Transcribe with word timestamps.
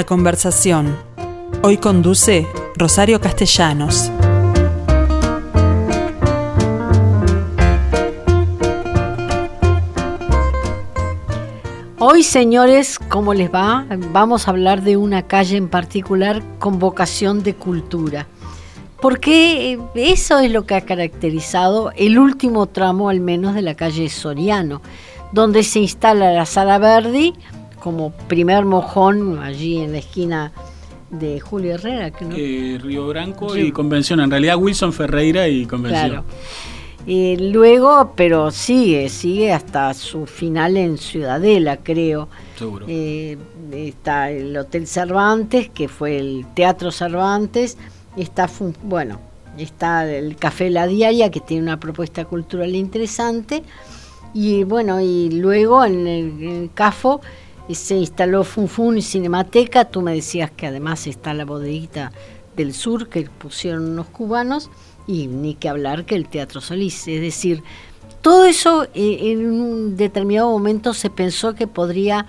La 0.00 0.06
conversación. 0.06 0.96
Hoy 1.60 1.76
conduce 1.76 2.46
Rosario 2.74 3.20
Castellanos. 3.20 4.10
Hoy, 11.98 12.22
señores, 12.22 12.98
¿cómo 12.98 13.34
les 13.34 13.52
va? 13.52 13.84
Vamos 14.10 14.48
a 14.48 14.52
hablar 14.52 14.80
de 14.80 14.96
una 14.96 15.26
calle 15.26 15.58
en 15.58 15.68
particular 15.68 16.42
con 16.58 16.78
vocación 16.78 17.42
de 17.42 17.54
cultura. 17.54 18.26
Porque 19.02 19.78
eso 19.94 20.38
es 20.38 20.50
lo 20.50 20.64
que 20.64 20.76
ha 20.76 20.80
caracterizado 20.80 21.92
el 21.94 22.18
último 22.18 22.64
tramo, 22.68 23.10
al 23.10 23.20
menos, 23.20 23.54
de 23.54 23.60
la 23.60 23.74
calle 23.74 24.08
Soriano, 24.08 24.80
donde 25.32 25.62
se 25.62 25.80
instala 25.80 26.32
la 26.32 26.46
Sala 26.46 26.78
Verdi 26.78 27.34
como 27.80 28.12
primer 28.12 28.64
mojón 28.64 29.38
allí 29.38 29.78
en 29.78 29.92
la 29.92 29.98
esquina 29.98 30.52
de 31.10 31.40
Julio 31.40 31.74
Herrera. 31.74 32.12
¿no? 32.20 32.36
Eh, 32.36 32.78
Río 32.80 33.08
Branco 33.08 33.56
y 33.56 33.72
Convención. 33.72 34.20
En 34.20 34.30
realidad, 34.30 34.56
Wilson 34.56 34.92
Ferreira 34.92 35.48
y 35.48 35.66
Convención. 35.66 36.08
Claro. 36.10 36.24
Y 37.06 37.36
luego, 37.50 38.12
pero 38.14 38.50
sigue, 38.50 39.08
sigue 39.08 39.52
hasta 39.52 39.94
su 39.94 40.26
final 40.26 40.76
en 40.76 40.98
Ciudadela, 40.98 41.78
creo. 41.78 42.28
Seguro. 42.56 42.84
Eh, 42.88 43.38
está 43.72 44.30
el 44.30 44.56
Hotel 44.56 44.86
Cervantes, 44.86 45.70
que 45.70 45.88
fue 45.88 46.18
el 46.18 46.46
Teatro 46.54 46.90
Cervantes. 46.90 47.78
Está, 48.16 48.50
bueno, 48.82 49.18
está 49.56 50.10
el 50.10 50.36
Café 50.36 50.68
La 50.68 50.86
Diaria, 50.86 51.30
que 51.30 51.40
tiene 51.40 51.62
una 51.62 51.80
propuesta 51.80 52.26
cultural 52.26 52.74
interesante. 52.76 53.62
Y 54.34 54.64
bueno, 54.64 55.00
y 55.00 55.30
luego 55.30 55.84
en 55.84 56.06
el, 56.06 56.70
CAFO 56.74 57.20
eh, 57.22 57.26
se 57.74 57.96
instaló 57.96 58.44
Funfun 58.44 58.98
y 58.98 59.02
Cinemateca. 59.02 59.84
Tú 59.84 60.02
me 60.02 60.14
decías 60.14 60.50
que 60.50 60.66
además 60.66 61.06
está 61.06 61.34
la 61.34 61.44
bodeguita 61.44 62.12
del 62.56 62.74
sur 62.74 63.08
que 63.08 63.22
pusieron 63.22 63.90
unos 63.90 64.06
cubanos 64.08 64.70
y 65.06 65.26
ni 65.26 65.54
que 65.54 65.68
hablar 65.68 66.04
que 66.04 66.14
el 66.14 66.28
Teatro 66.28 66.60
Solís. 66.60 67.06
Es 67.08 67.20
decir, 67.20 67.62
todo 68.22 68.44
eso 68.44 68.84
eh, 68.94 69.32
en 69.32 69.50
un 69.50 69.96
determinado 69.96 70.50
momento 70.50 70.94
se 70.94 71.10
pensó 71.10 71.54
que 71.54 71.66
podría 71.66 72.26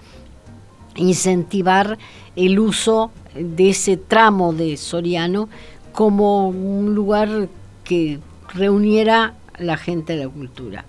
incentivar 0.95 1.97
el 2.35 2.59
uso 2.59 3.11
de 3.35 3.69
ese 3.69 3.97
tramo 3.97 4.53
de 4.53 4.77
Soriano 4.77 5.49
como 5.93 6.49
un 6.49 6.95
lugar 6.95 7.49
que 7.83 8.19
reuniera 8.53 9.35
la 9.57 9.77
gente 9.77 10.15
de 10.15 10.25
la 10.25 10.29
cultura. 10.29 10.85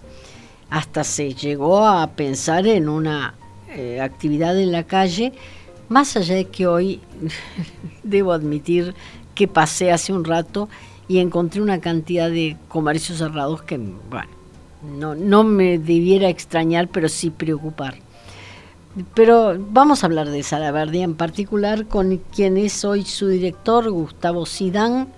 Hasta 0.70 1.04
se 1.04 1.34
llegó 1.34 1.84
a 1.86 2.06
pensar 2.08 2.66
en 2.66 2.88
una 2.88 3.34
eh, 3.74 4.00
actividad 4.00 4.58
en 4.58 4.72
la 4.72 4.84
calle, 4.84 5.32
más 5.88 6.16
allá 6.16 6.34
de 6.34 6.46
que 6.46 6.66
hoy 6.66 7.00
debo 8.02 8.32
admitir 8.32 8.94
que 9.34 9.48
pasé 9.48 9.92
hace 9.92 10.12
un 10.12 10.24
rato 10.24 10.68
y 11.08 11.18
encontré 11.18 11.60
una 11.60 11.80
cantidad 11.80 12.30
de 12.30 12.56
comercios 12.68 13.18
cerrados 13.18 13.62
que, 13.62 13.76
bueno, 13.76 14.30
no, 14.82 15.14
no 15.14 15.44
me 15.44 15.78
debiera 15.78 16.28
extrañar, 16.28 16.88
pero 16.88 17.08
sí 17.08 17.30
preocupar. 17.30 17.96
Pero 19.14 19.56
vamos 19.58 20.02
a 20.02 20.06
hablar 20.06 20.28
de 20.28 20.42
Sala 20.42 20.70
Verde 20.70 21.02
en 21.02 21.14
particular 21.14 21.86
con 21.86 22.18
quien 22.34 22.58
es 22.58 22.84
hoy 22.84 23.04
su 23.04 23.28
director, 23.28 23.90
Gustavo 23.90 24.44
Sidán, 24.44 25.08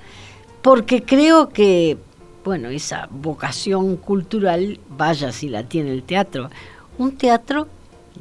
porque 0.63 1.03
creo 1.03 1.49
que, 1.49 1.99
bueno, 2.45 2.69
esa 2.69 3.09
vocación 3.11 3.97
cultural, 3.97 4.79
vaya 4.89 5.33
si 5.33 5.49
la 5.49 5.65
tiene 5.65 5.93
el 5.93 6.05
teatro, 6.05 6.51
un 6.99 7.17
teatro, 7.17 7.67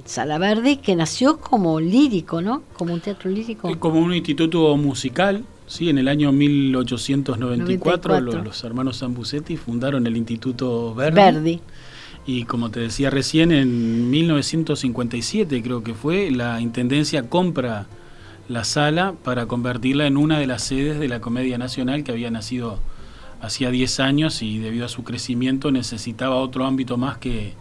Sala 0.06 0.38
Verde, 0.38 0.80
que 0.80 0.96
nació 0.96 1.38
como 1.38 1.80
lírico, 1.80 2.42
¿no? 2.42 2.64
Como 2.78 2.94
un 2.94 3.02
teatro 3.02 3.30
lírico. 3.30 3.78
Como 3.80 4.00
un 4.00 4.14
instituto 4.14 4.76
musical, 4.76 5.46
Sí, 5.66 5.90
en 5.90 5.98
el 5.98 6.08
año 6.08 6.32
1894 6.32 8.20
los, 8.20 8.64
hermanos 8.64 9.00
Zambusetti 9.00 9.58
fundaron 9.58 10.06
el 10.06 10.18
Instituto 10.18 10.94
Verdi. 10.94 11.16
Verdi. 11.16 11.62
Y 12.26 12.44
como 12.46 12.70
te 12.70 12.80
decía 12.80 13.10
recién, 13.10 13.52
en 13.52 14.10
1957 14.10 15.64
creo 15.64 15.84
que 15.84 15.94
fue, 15.94 16.32
la 16.32 16.62
Intendencia 16.62 17.30
compra 17.30 17.88
la 18.48 18.64
sala 18.66 19.14
para 19.24 19.46
convertirla 19.46 20.06
en 20.06 20.18
una 20.18 20.38
de 20.40 20.48
las 20.48 20.64
sedes 20.64 21.00
de 21.00 21.08
la 21.08 21.22
Comedia 21.22 21.58
Nacional 21.58 22.04
que 22.04 22.12
había 22.12 22.30
nacido 22.30 22.80
hacía 23.42 23.72
10 23.72 24.00
años 24.00 24.42
y 24.42 24.60
debido 24.60 24.86
a 24.86 24.90
su 24.90 25.04
crecimiento 25.04 25.72
necesitaba 25.72 26.36
otro 26.36 26.66
ámbito 26.66 26.98
más 26.98 27.18
que, 27.18 27.54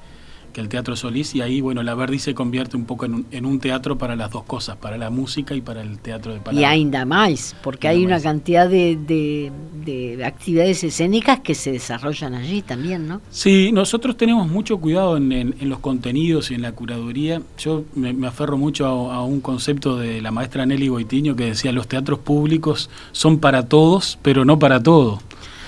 que 0.53 0.61
el 0.61 0.69
Teatro 0.69 0.97
Solís 0.97 1.35
y 1.35 1.41
ahí, 1.41 1.61
bueno, 1.61 1.83
la 1.83 1.95
Verdi 1.95 2.19
se 2.19 2.35
convierte 2.35 2.77
un 2.77 2.85
poco 2.85 3.07
en 3.07 3.47
un, 3.47 3.59
teatro 3.61 3.97
para 3.97 4.17
las 4.17 4.31
dos 4.31 4.45
cosas, 4.45 4.77
para 4.77 4.97
la 4.97 5.11
música 5.11 5.55
y 5.55 5.61
para 5.61 5.83
el 5.83 5.99
teatro 5.99 6.33
de 6.33 6.41
palabras. 6.41 6.61
Y 6.61 6.65
ainda 6.65 7.05
más, 7.05 7.55
porque 7.63 7.89
hay 7.89 8.05
una 8.05 8.21
cantidad 8.21 8.69
de, 8.69 8.97
de, 8.97 10.25
actividades 10.25 10.83
escénicas 10.85 11.41
que 11.41 11.55
se 11.55 11.73
desarrollan 11.73 12.35
allí 12.35 12.63
también, 12.63 13.07
¿no? 13.07 13.21
Sí, 13.31 13.71
nosotros 13.73 14.17
tenemos 14.17 14.49
mucho 14.49 14.79
cuidado 14.79 15.17
en, 15.17 15.33
en, 15.33 15.69
los 15.69 15.79
contenidos 15.79 16.51
y 16.51 16.55
en 16.55 16.63
la 16.63 16.73
curaduría. 16.73 17.41
Yo 17.59 17.85
me, 17.95 18.27
aferro 18.27 18.59
mucho 18.59 18.87
a, 18.87 19.17
a, 19.17 19.23
un 19.23 19.41
concepto 19.41 19.97
de 19.97 20.21
la 20.21 20.31
maestra 20.31 20.67
Nelly 20.67 20.89
Goitiño 20.89 21.37
que 21.37 21.47
decía, 21.47 21.73
los 21.73 21.89
teatros 21.89 22.19
públicos 22.19 22.91
son 23.13 23.39
para 23.39 23.69
todos, 23.69 24.19
pero 24.23 24.45
no 24.45 24.59
para 24.59 24.83
todo. 24.83 25.21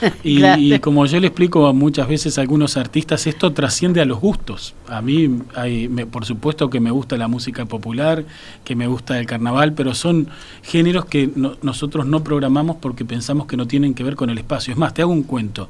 Y, 0.25 0.79
como 0.79 1.07
yo 1.07 1.21
le 1.21 1.29
explico 1.29 1.67
a 1.67 1.73
muchas 1.73 2.09
veces 2.09 2.39
a 2.39 2.41
algunos 2.41 2.77
artistas, 2.77 3.27
esto 3.27 3.53
trasciende 3.53 4.01
a 4.01 4.05
los 4.05 4.21
gustos. 4.21 4.75
A 4.89 5.03
mí, 5.03 5.39
hay, 5.55 5.89
por 5.89 6.25
supuesto 6.25 6.71
que 6.71 6.81
me 6.81 6.91
gusta 6.91 7.17
la 7.17 7.29
música 7.29 7.65
popular, 7.67 8.25
que 8.65 8.75
me 8.75 8.87
gusta 8.87 9.19
el 9.19 9.27
carnaval, 9.27 9.73
pero 9.75 9.95
son 9.95 10.29
géneros 10.63 11.05
que 11.07 11.31
nosotros 11.63 12.07
no 12.07 12.25
programamos 12.25 12.77
porque 12.77 13.05
pensamos 13.05 13.47
que 13.47 13.57
no 13.57 13.67
tienen 13.67 13.95
que 13.95 14.03
ver 14.03 14.17
con 14.17 14.31
el 14.31 14.39
espacio. 14.39 14.73
Es 14.73 14.79
más, 14.79 14.95
te 14.95 15.03
hago 15.03 15.13
un 15.13 15.23
cuento. 15.23 15.69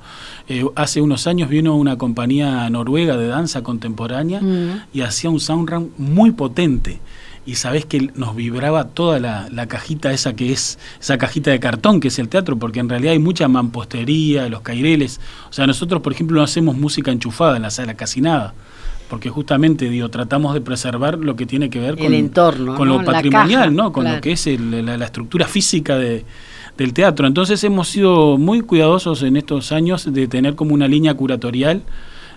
Eh, 0.49 0.65
hace 0.77 1.01
unos 1.01 1.27
años 1.27 1.49
vino 1.49 1.77
una 1.77 1.97
compañía 1.97 2.69
noruega 2.71 3.17
de 3.17 3.27
danza 3.27 3.63
contemporánea 3.63 4.41
mm. 4.41 4.83
y 4.93 5.01
hacía 5.03 5.31
un 5.31 5.41
soundtrack 5.41 5.85
muy 5.99 6.33
potente 6.33 7.01
y 7.47 7.57
sabés 7.57 7.85
que 7.85 8.11
nos 8.15 8.35
vibraba 8.35 8.89
toda 8.89 9.19
la, 9.19 9.67
cajita 9.67 10.13
esa 10.13 10.35
que 10.35 10.53
es, 10.53 10.79
esa 11.01 11.19
cajita 11.19 11.51
de 11.51 11.61
cartón 11.61 12.01
que 12.01 12.09
es 12.09 12.19
el 12.19 12.29
teatro, 12.29 12.59
porque 12.59 12.81
en 12.81 12.89
realidad 12.89 13.13
hay 13.13 13.19
mucha 13.19 13.49
mampostería, 13.49 14.49
los 14.49 14.63
caireles. 14.63 15.21
O 15.51 15.53
sea, 15.53 15.67
nosotros, 15.67 16.01
por 16.01 16.13
ejemplo, 16.13 16.39
no 16.39 16.43
hacemos 16.43 16.77
música 16.77 17.11
enchufada 17.11 17.57
en 17.57 17.63
la 17.63 17.71
sala, 17.71 17.95
casi 17.95 18.21
nada. 18.21 18.55
Porque 19.09 19.29
justamente, 19.29 19.91
digo, 19.91 20.09
tratamos 20.09 20.55
de 20.55 20.63
preservar 20.63 21.19
lo 21.19 21.37
que 21.37 21.45
tiene 21.45 21.69
que 21.69 21.79
ver 21.79 21.97
con, 21.97 22.07
el 22.07 22.15
entorno, 22.15 22.75
con 22.75 22.89
lo 22.89 23.05
patrimonial, 23.05 23.75
¿no? 23.75 23.93
Con 23.93 24.11
lo 24.11 24.21
que 24.21 24.33
es 24.33 24.47
la, 24.47 25.05
estructura 25.05 25.47
física 25.47 25.99
de, 25.99 26.25
del 26.79 26.95
teatro. 26.95 27.27
Entonces 27.27 27.63
hemos 27.65 27.89
sido 27.89 28.39
muy 28.39 28.63
cuidadosos 28.63 29.23
en 29.23 29.37
estos 29.37 29.73
años 29.73 30.11
de 30.11 30.27
tener 30.27 30.55
como 30.55 30.73
una 30.73 30.89
línea 30.89 31.13
curatorial 31.15 31.83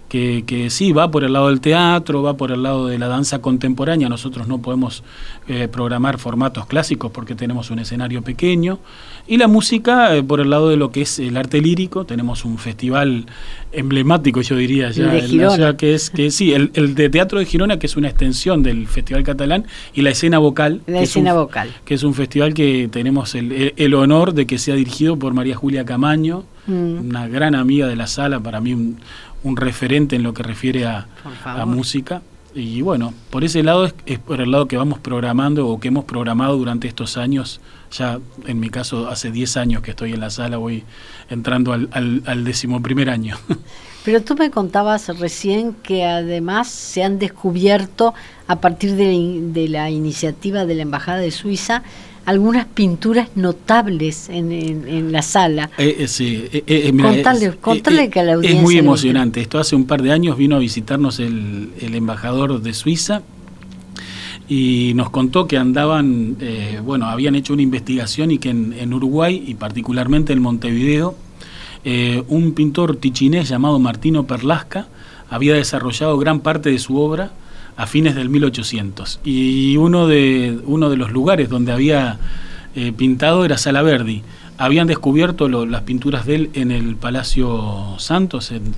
que, 0.07 0.44
que, 0.45 0.69
sí 0.69 0.91
va 0.91 1.12
por 1.12 1.23
el 1.23 1.34
lado 1.34 1.50
del 1.50 1.59
teatro, 1.59 2.23
va 2.23 2.35
por 2.35 2.51
el 2.51 2.63
lado 2.63 2.88
de 2.88 2.97
la 2.97 3.07
danza 3.07 3.40
contemporánea. 3.40 4.09
Nosotros 4.09 4.47
no 4.47 4.59
podemos 4.62 5.03
eh, 5.47 5.68
programar 5.68 6.18
formatos 6.18 6.66
clásicos 6.66 7.12
porque 7.12 7.35
tenemos 7.35 7.69
un 7.72 7.79
escenario 7.79 8.22
pequeño. 8.22 8.79
Y 9.28 9.38
la 9.38 9.47
música 9.47 10.16
eh, 10.16 10.23
por 10.23 10.40
el 10.40 10.50
lado 10.50 10.69
de 10.69 10.78
lo 10.78 10.91
que 10.91 11.01
es 11.01 11.19
el 11.19 11.35
arte 11.35 11.62
lírico. 11.62 12.06
Tenemos 12.06 12.46
un 12.46 12.57
festival 12.57 13.25
emblemático, 13.72 14.41
yo 14.41 14.56
diría, 14.56 14.91
ya. 14.91 15.07
de 15.07 15.22
Girona. 15.22 15.75
que 15.75 15.94
es 15.94 16.09
que 16.09 16.31
sí, 16.31 16.53
el, 16.53 16.72
el, 16.73 16.96
de 16.96 17.09
teatro 17.09 17.40
de 17.40 17.46
Girona, 17.46 17.78
que 17.78 17.88
es 17.88 17.97
una 17.97 18.07
extensión 18.07 18.63
del 18.63 18.88
Festival 18.88 19.23
Catalán, 19.23 19.66
y 19.94 20.01
la 20.01 20.12
escena 20.12 20.40
vocal. 20.40 20.81
La 20.88 21.01
escena 21.01 21.34
vocal. 21.34 21.69
Que 21.84 21.96
es 21.96 22.03
un 22.03 22.13
festival 22.13 22.53
que 22.53 22.88
tenemos 22.91 23.35
el, 23.35 23.73
el, 23.75 23.94
honor 23.94 24.34
de 24.34 24.46
que 24.46 24.57
sea 24.57 24.75
dirigido 24.75 25.17
por 25.17 25.34
María 25.34 25.56
Julia 25.56 25.84
Camaño, 25.84 26.46
mm. 26.67 27.09
una 27.09 27.28
gran 27.28 27.56
amiga 27.56 27.88
de 27.88 27.96
la 27.96 28.07
sala, 28.07 28.40
para 28.40 28.62
mí 28.62 28.73
un 28.73 28.97
un 29.47 29.58
referente 29.58 30.16
en 30.16 30.23
lo 30.23 30.34
que 30.34 30.44
refiere 30.44 30.85
a, 30.85 31.08
música. 31.66 32.22
Y 32.53 32.82
bueno, 32.82 33.14
por 33.29 33.44
ese 33.44 33.61
lado 33.61 33.85
es, 33.85 34.20
por 34.20 34.41
el 34.41 34.52
lado 34.52 34.67
que 34.67 34.78
vamos 34.78 34.99
programando 34.99 35.67
o 35.67 35.79
que 35.79 35.90
hemos 35.90 36.05
programado 36.05 36.58
durante 36.58 36.88
estos 36.88 37.17
años. 37.17 37.61
Ya 37.91 38.20
en 38.46 38.59
mi 38.59 38.70
caso, 38.70 39.08
hace 39.09 39.32
10 39.32 39.58
años 39.58 39.82
que 39.84 39.91
estoy 39.91 40.14
en 40.14 40.20
la 40.20 40.29
sala, 40.29 40.58
voy 40.58 40.84
entrando 41.29 41.73
al, 41.73 41.88
al, 41.91 42.23
al 42.26 42.44
decimoprimer 42.44 43.09
año. 43.09 43.38
Pero 44.08 44.22
tú 44.22 44.35
me 44.35 44.49
contabas 44.49 45.09
recién 45.20 45.73
que 45.73 46.05
además 46.05 46.70
se 46.70 47.03
han 47.03 47.20
descubierto 47.20 48.14
a 48.47 48.61
partir 48.61 48.96
de 48.96 49.67
la 49.67 49.90
iniciativa 49.90 50.66
de 50.66 50.76
la 50.76 50.84
Embajada 50.84 51.17
de 51.17 51.29
Suiza 51.29 51.84
algunas 52.28 52.66
pinturas 52.66 53.29
notables 53.35 54.28
en, 54.28 54.52
en, 54.52 55.14
la 55.14 55.22
sala. 55.22 55.70
Eh, 55.78 55.96
eh 56.00 56.08
sí, 56.09 56.44
eh, 56.52 56.62
eh, 56.68 57.56
contale, 57.62 58.09
que 58.09 58.22
la 58.22 58.34
audiencia... 58.34 58.59
Es 58.59 58.62
muy 58.62 58.78
emocionante. 58.78 59.40
Esto 59.40 59.59
hace 59.59 59.78
un 59.78 59.85
par 59.85 60.02
de 60.02 60.12
años 60.12 60.35
vino 60.38 60.58
a 60.58 60.59
visitarnos 60.59 61.22
el, 61.22 61.72
el 61.79 61.96
embajador 61.96 62.62
de 62.62 62.74
Suiza 62.74 63.22
y 64.50 64.91
nos 64.96 65.09
contó 65.09 65.47
que 65.47 65.58
andaban, 65.58 66.35
bueno, 66.84 67.06
habían 67.06 67.35
hecho 67.35 67.53
una 67.53 67.62
investigación 67.62 68.32
y 68.32 68.40
que 68.40 68.50
en, 68.50 68.74
en 68.74 68.94
Uruguay 68.94 69.41
y 69.47 69.56
particularmente 69.56 70.34
en 70.34 70.41
Montevideo, 70.41 71.16
un 72.28 72.52
pintor 72.53 72.97
tichinés 72.97 73.47
llamado 73.47 73.79
Martino 73.79 74.28
Perlasca 74.28 74.90
había 75.29 75.56
desarrollado 75.56 76.18
gran 76.18 76.41
parte 76.41 76.72
de 76.72 76.79
su 76.79 76.97
obra 76.97 77.32
a 77.78 77.85
fines 77.85 78.16
del 78.16 78.29
1800. 78.29 79.20
Y 79.24 79.78
uno 79.78 80.08
de, 80.08 80.59
uno 80.66 80.90
de 80.90 80.97
los 80.97 81.12
lugares 81.12 81.47
donde 81.47 81.72
había 81.72 82.18
eh, 82.76 82.91
pintado 82.91 83.46
era 83.46 83.58
Salaverdi. 83.58 84.24
Habían 84.58 84.88
descubierto 84.88 85.47
las 85.47 85.84
pinturas 85.84 86.26
de 86.26 86.35
él 86.35 86.50
en 86.53 86.72
el 86.72 86.96
Palacio 86.96 87.96
Santos, 88.00 88.52
en, 88.52 88.74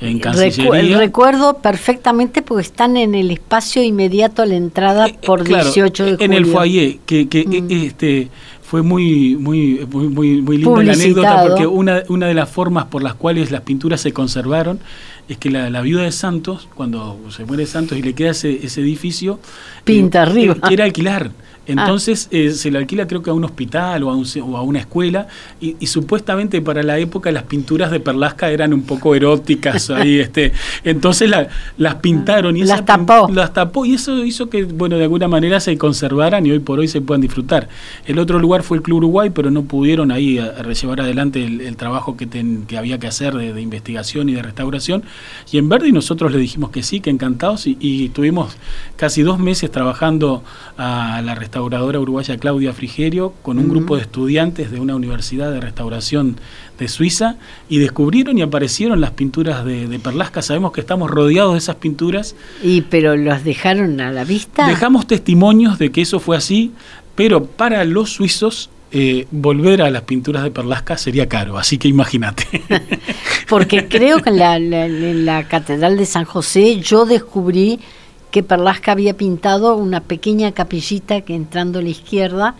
en 0.00 0.18
Cancillería. 0.18 0.98
recuerdo 0.98 1.58
perfectamente 1.58 2.42
porque 2.42 2.62
están 2.62 2.96
en 2.96 3.14
el 3.14 3.30
espacio 3.30 3.80
inmediato 3.84 4.42
a 4.42 4.46
la 4.46 4.56
entrada 4.56 5.06
eh, 5.06 5.16
por 5.24 5.44
18 5.44 6.04
de 6.04 6.10
julio. 6.12 6.24
En 6.24 6.32
el 6.32 6.46
foyer, 6.46 6.98
que, 7.06 7.28
que 7.28 7.44
mm. 7.46 7.70
este 7.70 8.28
fue 8.70 8.82
muy, 8.82 9.34
muy, 9.34 9.84
muy, 9.90 10.42
muy, 10.42 10.58
linda 10.58 10.84
la 10.84 10.92
anécdota 10.92 11.42
porque 11.44 11.66
una, 11.66 12.04
una 12.08 12.28
de 12.28 12.34
las 12.34 12.48
formas 12.48 12.84
por 12.84 13.02
las 13.02 13.14
cuales 13.14 13.50
las 13.50 13.62
pinturas 13.62 14.00
se 14.00 14.12
conservaron 14.12 14.78
es 15.28 15.38
que 15.38 15.50
la, 15.50 15.70
la 15.70 15.80
viuda 15.80 16.04
de 16.04 16.12
Santos, 16.12 16.68
cuando 16.76 17.18
se 17.30 17.44
muere 17.44 17.66
Santos 17.66 17.98
y 17.98 18.02
le 18.02 18.14
queda 18.14 18.30
ese, 18.30 18.64
ese 18.64 18.80
edificio, 18.80 19.40
pinta 19.82 20.20
eh, 20.20 20.22
arriba. 20.22 20.54
quiere 20.54 20.84
alquilar. 20.84 21.32
Ah. 21.76 21.82
Entonces 21.82 22.28
eh, 22.30 22.50
se 22.50 22.70
lo 22.70 22.78
alquila 22.78 23.06
creo 23.06 23.22
que 23.22 23.30
a 23.30 23.32
un 23.32 23.44
hospital 23.44 24.02
o 24.02 24.10
a, 24.10 24.16
o 24.16 24.56
a 24.56 24.62
una 24.62 24.80
escuela 24.80 25.28
y, 25.60 25.86
supuestamente 25.86 26.60
para 26.60 26.82
la 26.82 26.98
época 26.98 27.30
las 27.32 27.44
pinturas 27.44 27.90
de 27.90 28.00
Perlasca 28.00 28.50
eran 28.50 28.72
un 28.72 28.82
poco 28.82 29.14
eróticas 29.14 29.90
ahí 29.90 30.20
este 30.20 30.52
entonces 30.84 31.30
las 31.76 31.94
pintaron 31.96 32.56
y 32.56 32.64
las 32.64 32.84
tapó. 32.84 33.28
las 33.32 33.52
tapó 33.52 33.84
y 33.84 33.94
eso 33.94 34.24
hizo 34.24 34.48
que 34.48 34.64
bueno 34.64 34.96
de 34.96 35.04
alguna 35.04 35.28
manera 35.28 35.60
se 35.60 35.76
conservaran 35.78 36.46
y 36.46 36.50
hoy 36.50 36.58
por 36.60 36.78
hoy 36.78 36.88
se 36.88 37.00
puedan 37.00 37.20
disfrutar. 37.20 37.68
El 38.06 38.18
otro 38.18 38.38
lugar 38.38 38.62
fue 38.62 38.78
el 38.78 38.82
Club 38.82 38.98
Uruguay 38.98 39.30
pero 39.30 39.50
no 39.50 39.62
pudieron 39.62 40.10
ahí 40.10 40.38
a, 40.38 40.62
llevar 40.62 41.00
adelante 41.00 41.44
el, 41.44 41.76
trabajo 41.76 42.16
que, 42.16 42.28
que 42.66 42.78
había 42.78 42.98
que 42.98 43.06
hacer 43.06 43.34
de, 43.34 43.60
investigación 43.60 44.28
y 44.28 44.34
de 44.34 44.42
restauración. 44.42 45.02
Y 45.50 45.58
en 45.58 45.68
Verdi 45.68 45.92
nosotros 45.92 46.32
le 46.32 46.38
dijimos 46.38 46.70
que 46.70 46.82
sí 46.82 47.00
que 47.00 47.10
encantados 47.10 47.66
y, 47.66 47.76
y 47.80 48.06
estuvimos 48.06 48.56
casi 48.96 49.22
dos 49.22 49.38
meses 49.38 49.70
trabajando 49.70 50.42
a 50.76 51.22
la 51.22 51.34
restauración 51.34 51.59
restauradora 51.60 52.00
uruguaya 52.00 52.38
Claudia 52.38 52.72
Frigerio 52.72 53.34
con 53.42 53.58
un 53.58 53.68
grupo 53.68 53.96
de 53.96 54.02
estudiantes 54.02 54.70
de 54.70 54.80
una 54.80 54.94
universidad 54.94 55.52
de 55.52 55.60
restauración 55.60 56.36
de 56.78 56.88
Suiza 56.88 57.36
y 57.68 57.78
descubrieron 57.78 58.38
y 58.38 58.42
aparecieron 58.42 59.02
las 59.02 59.10
pinturas 59.10 59.62
de, 59.66 60.00
Perlasca. 60.02 60.40
Sabemos 60.40 60.72
que 60.72 60.80
estamos 60.80 61.10
rodeados 61.10 61.52
de 61.52 61.58
esas 61.58 61.76
pinturas. 61.76 62.34
¿Y 62.62 62.80
pero 62.82 63.14
los 63.14 63.44
dejaron 63.44 64.00
a 64.00 64.10
la 64.10 64.24
vista? 64.24 64.66
Dejamos 64.68 65.06
testimonios 65.06 65.78
de 65.78 65.92
que 65.92 66.00
eso 66.00 66.18
fue 66.18 66.38
así, 66.38 66.72
pero 67.14 67.44
para 67.44 67.84
los 67.84 68.10
suizos 68.10 68.70
eh, 68.90 69.26
volver 69.30 69.82
a 69.82 69.90
las 69.90 70.02
pinturas 70.02 70.42
de 70.42 70.50
Perlasca 70.50 70.96
sería 70.96 71.28
caro, 71.28 71.58
así 71.58 71.76
que 71.76 71.88
imagínate. 71.88 72.46
Porque 73.50 73.86
creo 73.86 74.22
que 74.22 74.30
en 74.30 75.26
la 75.26 75.46
Catedral 75.46 75.98
de 75.98 76.06
San 76.06 76.24
José 76.24 76.80
yo 76.80 77.04
descubrí 77.04 77.80
que 78.30 78.42
Perlasca 78.42 78.92
había 78.92 79.16
pintado 79.16 79.76
una 79.76 80.00
pequeña 80.00 80.52
capillita 80.52 81.20
que 81.22 81.34
entrando 81.34 81.78
a 81.78 81.82
la 81.82 81.88
izquierda 81.88 82.54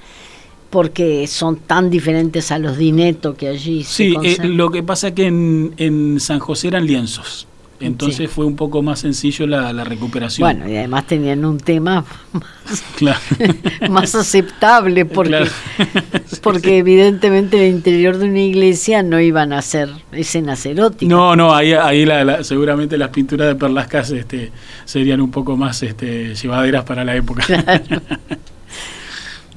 porque 0.71 1.27
son 1.27 1.57
tan 1.57 1.91
diferentes 1.91 2.53
a 2.53 2.59
los 2.59 2.77
dineto 2.77 3.35
que 3.35 3.49
allí 3.49 3.83
sí, 3.83 4.15
se 4.23 4.31
eh, 4.33 4.49
lo 4.49 4.71
que 4.71 4.83
pasa 4.83 5.09
es 5.09 5.15
que 5.15 5.27
en, 5.27 5.75
en 5.77 6.21
San 6.21 6.39
José 6.39 6.69
eran 6.69 6.87
lienzos 6.87 7.49
entonces 7.81 8.31
fue 8.31 8.45
un 8.45 8.57
poco 8.57 8.83
más 8.83 9.01
sencillo 9.01 9.47
la, 9.47 9.73
recuperación. 9.85 10.47
Bueno, 10.47 10.71
y 10.71 10.77
además 10.77 11.07
tenían 11.07 11.45
un 11.45 11.59
tema 11.59 12.05
más, 13.89 14.15
aceptable, 14.15 15.07
porque, 15.07 15.47
porque 16.43 16.79
evidentemente 16.79 17.67
el 17.67 17.75
interior 17.75 18.19
de 18.19 18.27
una 18.27 18.41
iglesia 18.41 19.03
no 19.03 19.19
iban 19.19 19.53
a 19.53 19.59
hacer 19.59 19.89
escenas 20.13 20.65
eróticas. 20.67 21.09
No, 21.09 21.35
no, 21.35 21.55
ahí, 21.55 21.73
ahí 21.73 22.07
seguramente 22.43 22.99
las 22.99 23.09
pinturas 23.09 23.49
de 23.49 23.55
Perlascas 23.55 24.11
este, 24.11 24.53
serían 24.85 25.21
un 25.21 25.31
poco 25.31 25.57
más 25.57 25.83
este, 25.83 26.35
llevaderas 26.35 26.85
para 26.85 27.05
la 27.05 27.17
época. 27.17 27.45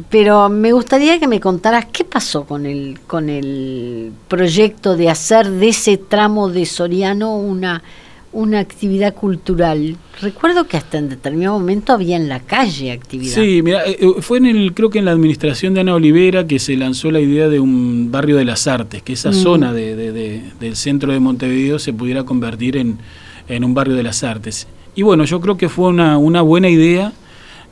Pero 0.10 0.50
me 0.50 0.72
gustaría 0.72 1.20
que 1.20 1.28
me 1.28 1.40
contaras 1.40 1.86
qué 1.92 2.04
pasó 2.04 2.46
con 2.46 2.66
el, 2.66 3.00
con 3.06 3.30
el 3.30 4.12
proyecto 4.28 4.96
de 4.96 5.10
hacer 5.10 5.50
de 5.50 5.70
ese 5.70 5.98
tramo 5.98 6.50
de 6.50 6.66
Soriano 6.66 7.36
una 7.36 7.84
una 8.34 8.60
actividad 8.60 9.14
cultural. 9.14 9.96
Recuerdo 10.22 10.68
que 10.68 10.78
hasta 10.78 10.98
en 10.98 11.10
determinado 11.10 11.58
momento 11.60 11.94
había 11.94 12.18
en 12.18 12.28
la 12.28 12.40
calle 12.40 12.92
actividad. 12.92 13.36
Sí, 13.36 13.62
mira, 13.62 13.86
eh, 13.86 13.98
eh, 14.00 14.22
fue 14.22 14.40
en 14.40 14.48
el, 14.48 14.74
creo 14.74 14.90
que 14.90 15.00
en 15.00 15.06
la 15.06 15.12
administración 15.12 15.74
de 15.74 15.82
Ana 15.82 15.96
Olivera 15.96 16.46
que 16.46 16.60
se 16.60 16.76
lanzó 16.76 17.12
la 17.12 17.20
idea 17.20 17.48
de 17.48 17.60
un 17.60 18.12
barrio 18.12 18.36
de 18.36 18.46
las 18.46 18.68
artes, 18.68 19.02
que 19.04 19.14
esa 19.14 19.30
mm. 19.30 19.34
zona 19.34 19.74
de, 19.74 20.42
del 20.60 20.76
centro 20.76 21.14
de 21.14 21.20
Montevideo 21.20 21.80
se 21.80 21.94
pudiera 21.94 22.24
convertir 22.24 22.78
en, 22.78 22.98
en, 23.48 23.64
un 23.64 23.74
barrio 23.74 23.96
de 23.96 24.04
las 24.04 24.24
artes. 24.24 24.68
Y 24.96 25.04
bueno, 25.04 25.26
yo 25.26 25.40
creo 25.40 25.58
que 25.58 25.70
fue 25.70 25.90
una, 25.90 26.18
una 26.18 26.42
buena 26.42 26.70
idea 26.70 27.14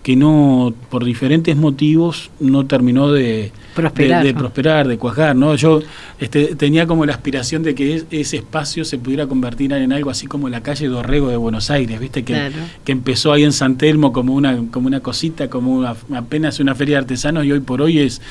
que 0.04 0.16
no, 0.16 0.74
por 0.90 1.06
diferentes 1.06 1.56
motivos, 1.56 2.32
no 2.40 2.66
terminó 2.66 3.12
de 3.12 3.52
prosperar, 3.74 4.24
de, 4.24 4.34
prosperar, 4.34 4.88
de 4.88 4.98
cuajar, 4.98 5.36
¿no? 5.36 5.56
Yo 5.56 5.82
este, 6.20 6.56
tenía 6.56 6.88
como 6.88 7.06
la 7.06 7.14
aspiración 7.14 7.64
de 7.64 7.76
que 7.76 8.04
ese 8.12 8.38
espacio 8.38 8.86
se 8.86 8.98
pudiera 8.98 9.28
convertir 9.28 9.74
en 9.74 9.94
algo 9.94 10.10
así 10.10 10.28
como 10.28 10.50
la 10.50 10.62
calle 10.62 10.88
Dorrego 10.88 11.30
de 11.30 11.38
Buenos 11.38 11.70
Aires, 11.72 12.00
¿viste? 12.00 12.24
Que, 12.24 12.52
que 12.84 12.92
empezó 12.92 13.32
ahí 13.34 13.44
en 13.44 13.54
San 13.54 13.78
Telmo 13.78 14.12
como 14.12 14.34
una, 14.34 14.58
como 14.72 14.88
una 14.88 15.00
cosita, 15.00 15.50
como 15.50 15.86
apenas 15.86 16.60
una 16.60 16.76
feria 16.76 16.96
de 16.96 17.00
artesanos 17.00 17.46
y 17.46 17.52
hoy 17.52 17.60
por 17.60 17.82
hoy 17.82 18.00
es 18.00 18.22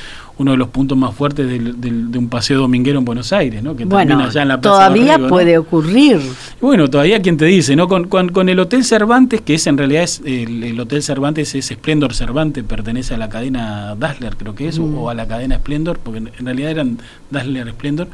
uno 0.40 0.52
de 0.52 0.56
los 0.56 0.68
puntos 0.68 0.96
más 0.96 1.14
fuertes 1.14 1.46
de 1.46 2.18
un 2.18 2.28
paseo 2.30 2.60
dominguero 2.60 2.98
en 2.98 3.04
Buenos 3.04 3.30
Aires, 3.30 3.62
¿no? 3.62 3.76
Que 3.76 3.84
bueno, 3.84 4.18
allá 4.20 4.40
en 4.40 4.48
la 4.48 4.58
todavía 4.58 5.18
puede 5.28 5.58
ocurrir. 5.58 6.18
Bueno, 6.62 6.88
todavía 6.88 7.20
quien 7.20 7.36
te 7.36 7.44
dice, 7.44 7.76
¿no? 7.76 7.88
Con, 7.88 8.06
con, 8.06 8.48
el 8.48 8.58
Hotel 8.58 8.82
Cervantes, 8.82 9.42
que 9.42 9.54
es 9.54 9.66
en 9.66 9.76
realidad 9.76 10.02
es 10.02 10.22
el, 10.24 10.80
Hotel 10.80 11.02
Cervantes 11.02 11.54
es 11.54 11.66
Splendor 11.66 12.14
Cervantes, 12.14 12.64
pertenece 12.64 13.12
a 13.12 13.18
la 13.18 13.28
cadena 13.28 13.94
Dassler, 13.96 14.34
creo 14.36 14.54
que 14.54 14.68
es, 14.68 14.78
o 14.78 14.86
mm. 14.86 15.08
a 15.08 15.14
la 15.14 15.28
cadena 15.30 15.56
Splendor, 15.56 15.98
porque 15.98 16.18
en 16.18 16.44
realidad 16.44 16.70
eran 16.72 16.98
Dassler 17.30 17.70
Splendor. 17.70 18.08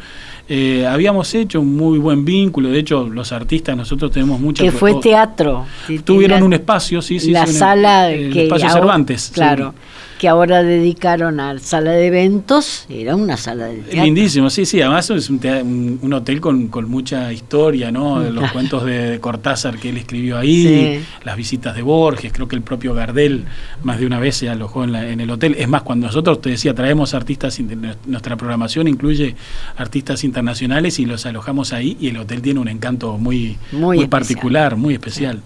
Eh, 0.49 0.87
habíamos 0.87 1.35
hecho 1.35 1.61
un 1.61 1.75
muy 1.75 1.99
buen 1.99 2.25
vínculo, 2.25 2.69
de 2.69 2.79
hecho 2.79 3.09
los 3.09 3.33
artistas 3.33 3.77
nosotros 3.77 4.13
tenemos 4.13 4.39
mucha... 4.39 4.63
Que 4.63 4.71
fue 4.71 4.95
teatro. 5.01 5.67
Tuvieron 6.05 6.45
un 6.45 6.53
espacio, 6.53 7.03
sí, 7.03 7.19
sí. 7.19 7.33
La 7.33 7.49
sala... 7.49 8.13
El, 8.13 8.33
que 8.33 8.45
espacio 8.45 8.71
Cervantes. 8.71 9.33
Claro 9.35 9.75
que 10.19 10.29
ahora 10.29 10.63
dedicaron 10.63 11.41
a 11.41 11.59
sala 11.59 11.93
de 11.93 12.07
eventos, 12.07 12.87
era 12.89 13.17
una 13.17 13.37
sala 13.37 13.67
de 13.67 13.79
teatro. 13.79 14.05
Lindísimo, 14.05 14.51
sí, 14.51 14.65
sí, 14.65 14.81
además 14.81 15.11
es 15.11 15.31
un, 15.31 15.99
un, 16.03 16.13
hotel 16.13 16.41
con, 16.41 16.69
con, 16.69 16.89
mucha 16.89 17.33
historia, 17.33 17.91
¿no? 17.91 18.21
Los 18.21 18.51
cuentos 18.53 18.85
de, 18.85 19.19
Cortázar 19.21 19.79
que 19.79 19.91
él 19.91 19.96
escribió 19.96 20.39
ahí, 20.39 21.05
las 21.25 21.37
visitas 21.37 21.75
de 21.75 21.82
Borges, 21.82 22.32
creo 22.32 22.49
que 22.49 22.56
el 22.56 22.63
propio 22.63 22.94
Gardel 22.94 23.44
más 23.82 23.99
de 23.99 24.06
una 24.06 24.19
vez 24.19 24.37
se 24.37 24.49
alojó 24.49 24.85
en, 24.85 24.94
en 24.94 25.20
el 25.20 25.31
hotel. 25.31 25.55
Es 25.58 25.69
más, 25.69 25.82
cuando 25.82 26.06
nosotros, 26.06 26.41
te 26.41 26.51
decía, 26.51 26.75
traemos 26.75 27.15
artistas, 27.15 27.58
nuestra 28.06 28.37
programación 28.37 28.89
incluye 28.89 29.35
artistas 29.77 30.25
internacionales 30.25 30.99
y 30.99 31.06
los 31.06 31.27
alojamos 31.27 31.73
ahí 31.73 31.96
y 32.01 32.08
el 32.08 32.19
hotel 32.19 32.43
tiene 32.43 32.61
un 32.61 32.69
encanto 32.69 33.19
muy, 33.19 33.56
muy, 33.73 34.06
particular, 34.06 34.77
muy 34.77 34.94
especial. 34.94 35.43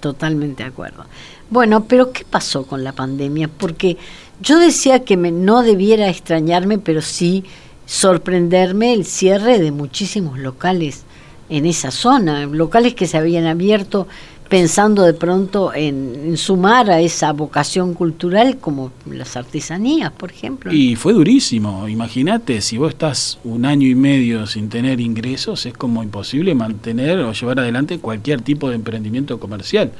Totalmente 0.00 0.62
de 0.62 0.68
acuerdo. 0.68 1.06
Bueno, 1.50 1.84
pero 1.84 2.12
¿qué 2.12 2.24
pasó 2.28 2.66
con 2.66 2.84
la 2.84 2.92
pandemia? 2.92 3.48
Porque 3.48 3.96
yo 4.40 4.58
decía 4.58 5.04
que 5.04 5.16
me, 5.16 5.30
no 5.30 5.62
debiera 5.62 6.08
extrañarme, 6.08 6.78
pero 6.78 7.02
sí 7.02 7.44
sorprenderme 7.86 8.92
el 8.92 9.04
cierre 9.04 9.58
de 9.58 9.70
muchísimos 9.70 10.38
locales 10.38 11.04
en 11.48 11.66
esa 11.66 11.90
zona, 11.90 12.46
locales 12.46 12.94
que 12.94 13.06
se 13.06 13.18
habían 13.18 13.46
abierto 13.46 14.08
pensando 14.48 15.02
de 15.02 15.14
pronto 15.14 15.72
en, 15.74 16.36
sumar 16.36 16.90
a 16.90 17.00
esa 17.00 17.32
vocación 17.32 17.94
cultural 17.94 18.58
como 18.58 18.92
las 19.10 19.36
artesanías, 19.36 20.12
por 20.12 20.30
ejemplo. 20.30 20.72
Y 20.72 20.96
fue 20.96 21.12
durísimo, 21.12 21.88
imagínate, 21.88 22.60
si 22.60 22.78
vos 22.78 22.90
estás 22.90 23.38
un 23.44 23.64
año 23.64 23.88
y 23.88 23.94
medio 23.94 24.46
sin 24.46 24.68
tener 24.68 25.00
ingresos, 25.00 25.66
es 25.66 25.74
como 25.74 26.02
imposible 26.02 26.54
mantener 26.54 27.18
o 27.20 27.32
llevar 27.32 27.58
adelante 27.60 27.98
cualquier 27.98 28.42
tipo 28.42 28.68
de 28.68 28.76
emprendimiento 28.76 29.40
comercial 29.40 29.92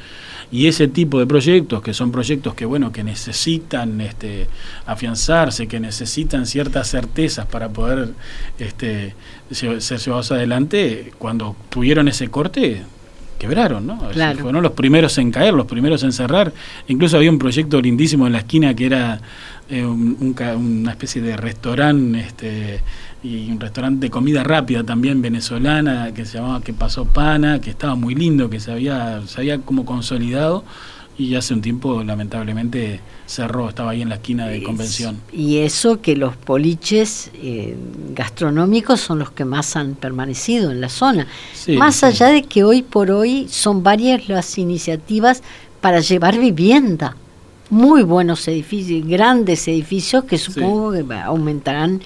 y 0.51 0.67
ese 0.67 0.89
tipo 0.89 1.19
de 1.19 1.27
proyectos 1.27 1.83
que 1.83 1.95
son 1.95 2.13
proyectos 2.13 2.55
que 2.55 2.65
bueno 2.65 2.93
que 2.93 3.05
necesitan 3.05 4.01
este 4.01 4.49
afianzarse 4.87 5.67
que 5.67 5.81
necesitan 5.81 6.47
ciertas 6.47 6.89
certezas 6.89 7.47
para 7.47 7.69
poder 7.69 8.11
este 8.59 9.15
ser 9.51 9.79
llevados 9.81 10.33
adelante 10.33 11.13
cuando 11.19 11.57
tuvieron 11.71 12.09
ese 12.09 12.29
corte 12.29 12.83
quebraron, 13.38 13.87
¿no? 13.87 13.99
Fueron 14.41 14.62
los 14.62 14.73
primeros 14.73 15.17
en 15.19 15.31
caer, 15.31 15.55
los 15.55 15.67
primeros 15.67 16.03
en 16.03 16.12
cerrar. 16.12 16.53
Incluso 16.88 17.17
había 17.17 17.31
un 17.31 17.38
proyecto 17.38 17.81
lindísimo 17.81 18.26
en 18.26 18.33
la 18.33 18.38
esquina 18.38 18.75
que 18.75 18.87
era 18.87 19.21
eh, 19.69 19.85
una 19.85 20.91
especie 20.91 21.23
de 21.23 21.37
restaurante 21.37 22.21
este, 22.21 22.81
y 23.23 23.50
un 23.50 23.59
restaurante 23.59 24.07
de 24.07 24.11
comida 24.11 24.45
rápida 24.45 24.85
también 24.85 25.23
venezolana 25.23 26.12
que 26.12 26.25
se 26.26 26.38
llamaba 26.38 26.61
Que 26.61 26.73
Pasó 26.73 27.07
Pana, 27.07 27.61
que 27.61 27.71
estaba 27.71 27.95
muy 27.95 28.14
lindo, 28.14 28.50
que 28.50 28.61
se 28.61 28.73
había, 28.73 29.23
se 29.26 29.41
había 29.41 29.59
como 29.59 29.85
consolidado 29.85 30.64
y 31.16 31.35
hace 31.35 31.54
un 31.54 31.62
tiempo 31.62 32.02
lamentablemente 32.02 33.00
cerró, 33.26 33.68
estaba 33.68 33.92
ahí 33.92 34.02
en 34.02 34.09
la 34.09 34.16
esquina 34.16 34.47
de 34.47 34.62
convención. 34.62 35.21
Y 35.33 35.59
eso 35.59 36.00
que 36.00 36.16
los 36.16 36.37
poliches 36.37 37.30
eh, 37.35 37.76
gastronómicos 38.14 39.00
son 39.00 39.21
los 39.21 39.30
que 39.30 39.44
más 39.44 39.76
han 39.76 39.94
permanecido 39.94 40.71
en 40.71 40.80
la 40.80 40.88
zona. 40.88 41.26
más 41.76 42.02
allá 42.04 42.28
de 42.28 42.42
que 42.42 42.64
hoy 42.64 42.83
por 42.83 43.11
hoy 43.11 43.47
son 43.49 43.83
varias 43.83 44.28
las 44.28 44.59
iniciativas 44.59 45.42
para 45.80 46.00
llevar 46.00 46.38
vivienda. 46.38 47.16
Muy 47.71 48.02
buenos 48.02 48.47
edificios, 48.49 49.06
grandes 49.06 49.66
edificios 49.68 50.25
que 50.25 50.38
supongo 50.38 50.92
que 50.92 51.04
aumentarán 51.14 52.02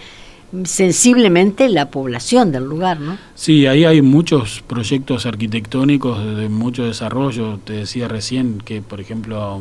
sensiblemente 0.64 1.68
la 1.68 1.90
población 1.90 2.52
del 2.52 2.64
lugar, 2.64 3.00
¿no? 3.00 3.18
Sí, 3.34 3.66
ahí 3.66 3.84
hay 3.84 4.02
muchos 4.02 4.62
proyectos 4.66 5.26
arquitectónicos 5.26 6.36
de 6.36 6.48
mucho 6.48 6.84
desarrollo. 6.84 7.58
Te 7.62 7.74
decía 7.74 8.08
recién 8.08 8.58
que, 8.64 8.80
por 8.80 9.00
ejemplo, 9.00 9.60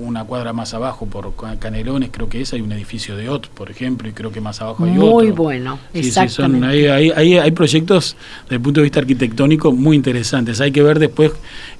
una 0.00 0.24
cuadra 0.24 0.52
más 0.52 0.72
abajo, 0.72 1.06
por 1.06 1.34
Canelones, 1.58 2.10
creo 2.12 2.28
que 2.28 2.40
es, 2.40 2.52
hay 2.52 2.60
un 2.60 2.72
edificio 2.72 3.16
de 3.16 3.28
OT, 3.28 3.48
por 3.48 3.70
ejemplo, 3.70 4.08
y 4.08 4.12
creo 4.12 4.30
que 4.30 4.40
más 4.40 4.60
abajo 4.60 4.84
hay 4.84 4.90
muy 4.92 4.98
otro. 4.98 5.14
Muy 5.14 5.30
bueno, 5.30 5.78
exactamente. 5.92 6.90
hay, 6.90 7.10
hay, 7.10 7.38
hay, 7.38 7.50
proyectos 7.50 8.16
desde 8.44 8.56
el 8.56 8.62
punto 8.62 8.80
de 8.80 8.84
vista 8.84 9.00
arquitectónico 9.00 9.72
muy 9.72 9.96
interesantes. 9.96 10.60
Hay 10.60 10.70
que 10.72 10.82
ver 10.82 10.98
después 10.98 11.32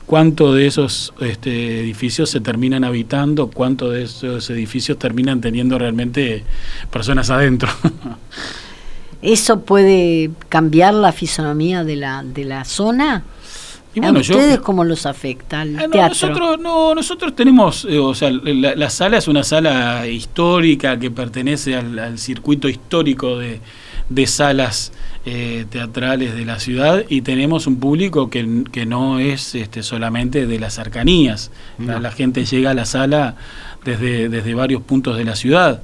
cuánto 0.06 0.54
de 0.54 0.66
esos 0.66 1.12
este, 1.20 1.80
edificios 1.80 2.30
se 2.30 2.40
terminan 2.40 2.84
habitando, 2.84 3.48
cuánto 3.48 3.90
de 3.90 4.04
esos 4.04 4.48
edificios 4.50 4.98
terminan 4.98 5.40
teniendo 5.40 5.78
realmente 5.78 6.44
personas 6.90 7.30
adentro. 7.30 7.68
¿Eso 9.22 9.60
puede 9.62 10.30
cambiar 10.50 10.92
la 10.92 11.10
fisonomía 11.12 11.82
de 11.82 11.96
la, 11.96 12.22
de 12.22 12.44
la 12.44 12.64
zona? 12.64 13.24
Y 13.94 14.00
bueno, 14.00 14.18
¿A 14.18 14.22
ustedes 14.22 14.58
cómo 14.58 14.84
los 14.84 15.06
afecta 15.06 15.62
el 15.62 15.78
ah, 15.78 15.88
teatro? 15.90 16.28
Nosotros, 16.28 16.60
no, 16.60 16.94
nosotros 16.94 17.34
tenemos, 17.36 17.86
eh, 17.88 17.98
o 17.98 18.14
sea, 18.14 18.30
la, 18.30 18.90
sala 18.90 19.18
es 19.18 19.28
una 19.28 19.44
sala 19.44 20.06
histórica 20.08 20.98
que 20.98 21.12
pertenece 21.12 21.76
al, 21.76 22.18
circuito 22.18 22.68
histórico 22.68 23.38
de, 23.38 23.60
de 24.08 24.26
salas 24.26 24.92
eh, 25.24 25.64
teatrales 25.70 26.34
de 26.34 26.44
la 26.44 26.58
ciudad 26.58 27.04
y 27.08 27.22
tenemos 27.22 27.66
un 27.66 27.80
público 27.80 28.28
que, 28.28 28.64
que 28.70 28.84
no 28.84 29.18
es 29.18 29.54
este, 29.54 29.82
solamente 29.82 30.46
de 30.46 30.58
las 30.58 30.74
cercanías. 30.74 31.50
La, 31.78 32.10
gente 32.10 32.44
llega 32.44 32.70
a 32.70 32.74
la 32.74 32.84
sala 32.84 33.36
desde, 33.84 34.28
desde 34.28 34.54
varios 34.54 34.82
puntos 34.82 35.16
de 35.16 35.24
la 35.24 35.36
ciudad. 35.36 35.82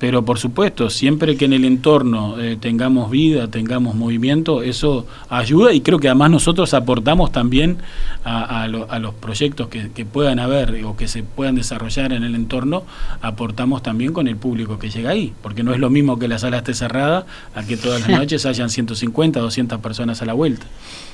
Pero 0.00 0.24
por 0.24 0.38
supuesto, 0.38 0.88
siempre 0.88 1.36
que 1.36 1.44
en 1.44 1.52
el 1.52 1.66
entorno 1.66 2.40
eh, 2.40 2.56
tengamos 2.58 3.10
vida, 3.10 3.48
tengamos 3.48 3.94
movimiento, 3.94 4.62
eso 4.62 5.06
ayuda 5.28 5.74
y 5.74 5.82
creo 5.82 5.98
que 5.98 6.08
además 6.08 6.30
nosotros 6.30 6.72
aportamos 6.72 7.32
también 7.32 7.76
a, 8.24 8.66
los 8.66 9.14
proyectos 9.14 9.68
que, 9.68 10.04
puedan 10.06 10.38
haber 10.38 10.82
o 10.86 10.96
que 10.96 11.06
se 11.06 11.22
puedan 11.22 11.54
desarrollar 11.54 12.14
en 12.14 12.24
el 12.24 12.34
entorno, 12.34 12.84
aportamos 13.20 13.82
también 13.82 14.14
con 14.14 14.26
el 14.26 14.36
público 14.36 14.78
que 14.78 14.88
llega 14.88 15.10
ahí, 15.10 15.34
porque 15.42 15.62
no 15.62 15.74
es 15.74 15.78
lo 15.78 15.90
mismo 15.90 16.18
que 16.18 16.28
la 16.28 16.38
sala 16.38 16.58
esté 16.58 16.72
cerrada 16.72 17.26
a 17.54 17.62
que 17.64 17.76
todas 17.76 18.00
las 18.00 18.10
noches 18.20 18.46
hayan 18.46 18.70
150, 18.70 19.38
200 19.38 19.80
personas 19.80 20.22
a 20.22 20.24
la 20.24 20.32
vuelta. 20.32 20.64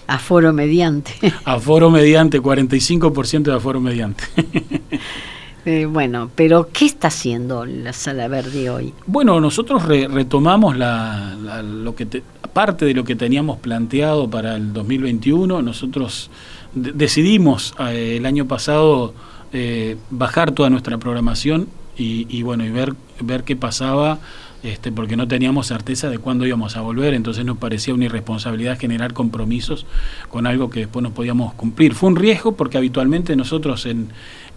Aforo 0.07 0.53
mediante. 0.53 1.13
Aforo 1.45 1.91
mediante, 1.91 2.41
45% 2.41 3.43
de 3.43 3.53
aforo 3.53 3.81
mediante. 3.81 4.23
Eh, 5.67 5.85
bueno, 5.85 6.31
pero 6.37 6.69
¿qué 6.73 6.87
está 6.87 7.09
haciendo 7.09 7.67
la 7.67 7.93
Sala 7.93 8.29
Verde 8.29 8.71
hoy? 8.71 8.95
Bueno, 9.05 9.41
nosotros 9.41 9.85
retomamos 9.85 10.77
la, 10.77 11.35
lo 11.63 11.97
que 11.97 12.07
parte 12.53 12.85
de 12.85 12.95
lo 12.95 13.03
que 13.03 13.17
teníamos 13.17 13.59
planteado 13.59 14.31
para 14.31 14.55
el 14.55 14.73
2021. 14.73 15.61
Nosotros 15.63 16.31
decidimos 16.73 17.75
eh, 17.81 18.17
el 18.17 18.27
año 18.27 18.47
pasado 18.47 19.13
eh, 19.53 19.97
bajar 20.11 20.53
toda 20.53 20.71
nuestra 20.71 20.99
programación 20.99 21.67
y, 21.97 22.27
y, 22.29 22.43
bueno 22.43 22.65
y 22.65 22.71
ver 22.71 22.95
ver 23.21 23.45
qué 23.45 23.57
pasaba 23.57 24.19
este, 24.67 24.91
porque 24.91 25.17
no 25.17 25.29
teníamos 25.29 25.69
certeza 25.69 26.11
de 26.11 26.19
cuándo 26.19 26.45
íbamos 26.45 26.77
a 26.77 26.81
volver, 26.81 27.15
entonces 27.15 27.45
nos 27.45 27.57
parecía 27.57 27.95
una 27.95 28.07
irresponsabilidad 28.07 28.79
generar 28.79 29.13
compromisos 29.13 29.87
con 30.29 30.47
algo 30.47 30.71
que 30.71 30.81
después 30.81 31.03
no 31.05 31.13
podíamos 31.13 31.55
cumplir. 31.55 31.95
Fue 31.95 32.09
un 32.09 32.17
riesgo 32.17 32.57
porque 32.57 32.77
habitualmente 32.77 33.37
nosotros 33.37 33.87
en, 33.87 34.09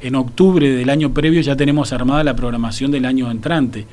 en 0.02 0.16
octubre 0.16 0.68
del 0.68 0.90
año 0.90 1.14
previo 1.14 1.42
ya 1.42 1.56
tenemos 1.56 1.94
armada 1.94 2.24
la 2.24 2.36
programación 2.36 2.90
del 2.90 3.06
año 3.06 3.30
entrante. 3.30 3.86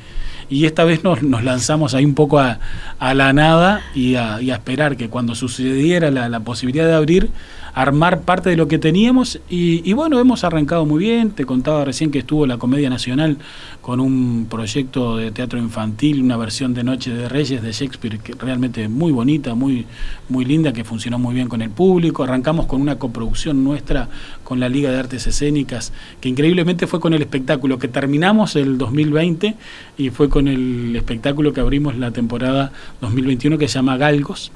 Y 0.48 0.64
esta 0.64 0.84
vez 0.84 1.04
nos, 1.04 1.22
nos 1.22 1.42
lanzamos 1.44 1.92
ahí 1.92 2.04
un 2.04 2.14
poco 2.14 2.38
a, 2.38 2.60
a 2.98 3.12
la 3.12 3.32
nada 3.32 3.82
y 3.94 4.14
a, 4.14 4.40
y 4.40 4.52
a, 4.52 4.54
esperar 4.54 4.96
que 4.96 5.10
cuando 5.10 5.34
sucediera 5.34 6.10
la, 6.10 6.28
la 6.28 6.40
posibilidad 6.40 6.86
de 6.86 6.94
abrir, 6.94 7.30
armar 7.76 8.22
parte 8.22 8.48
de 8.48 8.56
lo 8.56 8.68
que 8.68 8.78
teníamos 8.78 9.38
y, 9.50 9.92
bueno, 9.92 10.18
hemos 10.18 10.44
arrancado 10.44 10.86
muy 10.86 10.98
bien, 10.98 11.32
te 11.32 11.44
contaba 11.44 11.84
recién 11.84 12.10
que 12.10 12.20
estuvo 12.20 12.46
la 12.46 12.56
Comedia 12.56 12.88
Nacional 12.88 13.36
con 13.82 14.00
un 14.00 14.46
proyecto 14.48 15.18
de 15.18 15.30
teatro 15.30 15.58
infantil, 15.58 16.22
una 16.22 16.38
versión 16.38 16.72
de 16.72 16.82
Noche 16.82 17.10
de 17.10 17.28
Reyes 17.28 17.60
de 17.60 17.72
Shakespeare 17.72 18.18
que 18.18 18.32
realmente 18.32 18.88
muy 18.88 19.12
bonita, 19.12 19.54
muy, 19.54 19.84
muy 20.30 20.46
linda, 20.46 20.72
que 20.72 20.84
funcionó 20.84 21.18
muy 21.18 21.34
bien 21.34 21.48
con 21.48 21.60
el 21.60 21.68
público, 21.68 22.24
arrancamos 22.24 22.64
con 22.64 22.80
una 22.80 22.98
coproducción 22.98 23.62
nuestra 23.62 24.08
con 24.42 24.58
la 24.58 24.70
Liga 24.70 24.90
de 24.90 24.98
Artes 24.98 25.26
Escénicas, 25.26 25.92
que 26.22 26.30
increíblemente 26.30 26.86
fue 26.86 26.98
con 26.98 27.12
el 27.12 27.20
espectáculo 27.20 27.78
que 27.78 27.88
terminamos 27.88 28.56
el 28.56 28.78
2020 28.78 29.54
y 29.98 30.08
fue 30.08 30.30
con 30.30 30.48
el 30.48 30.96
espectáculo 30.96 31.52
que 31.52 31.60
abrimos 31.60 31.94
la 31.98 32.10
temporada 32.10 32.72
2021 33.02 33.58
que 33.58 33.68
se 33.68 33.74
llama 33.74 33.98
Galgos 33.98 34.50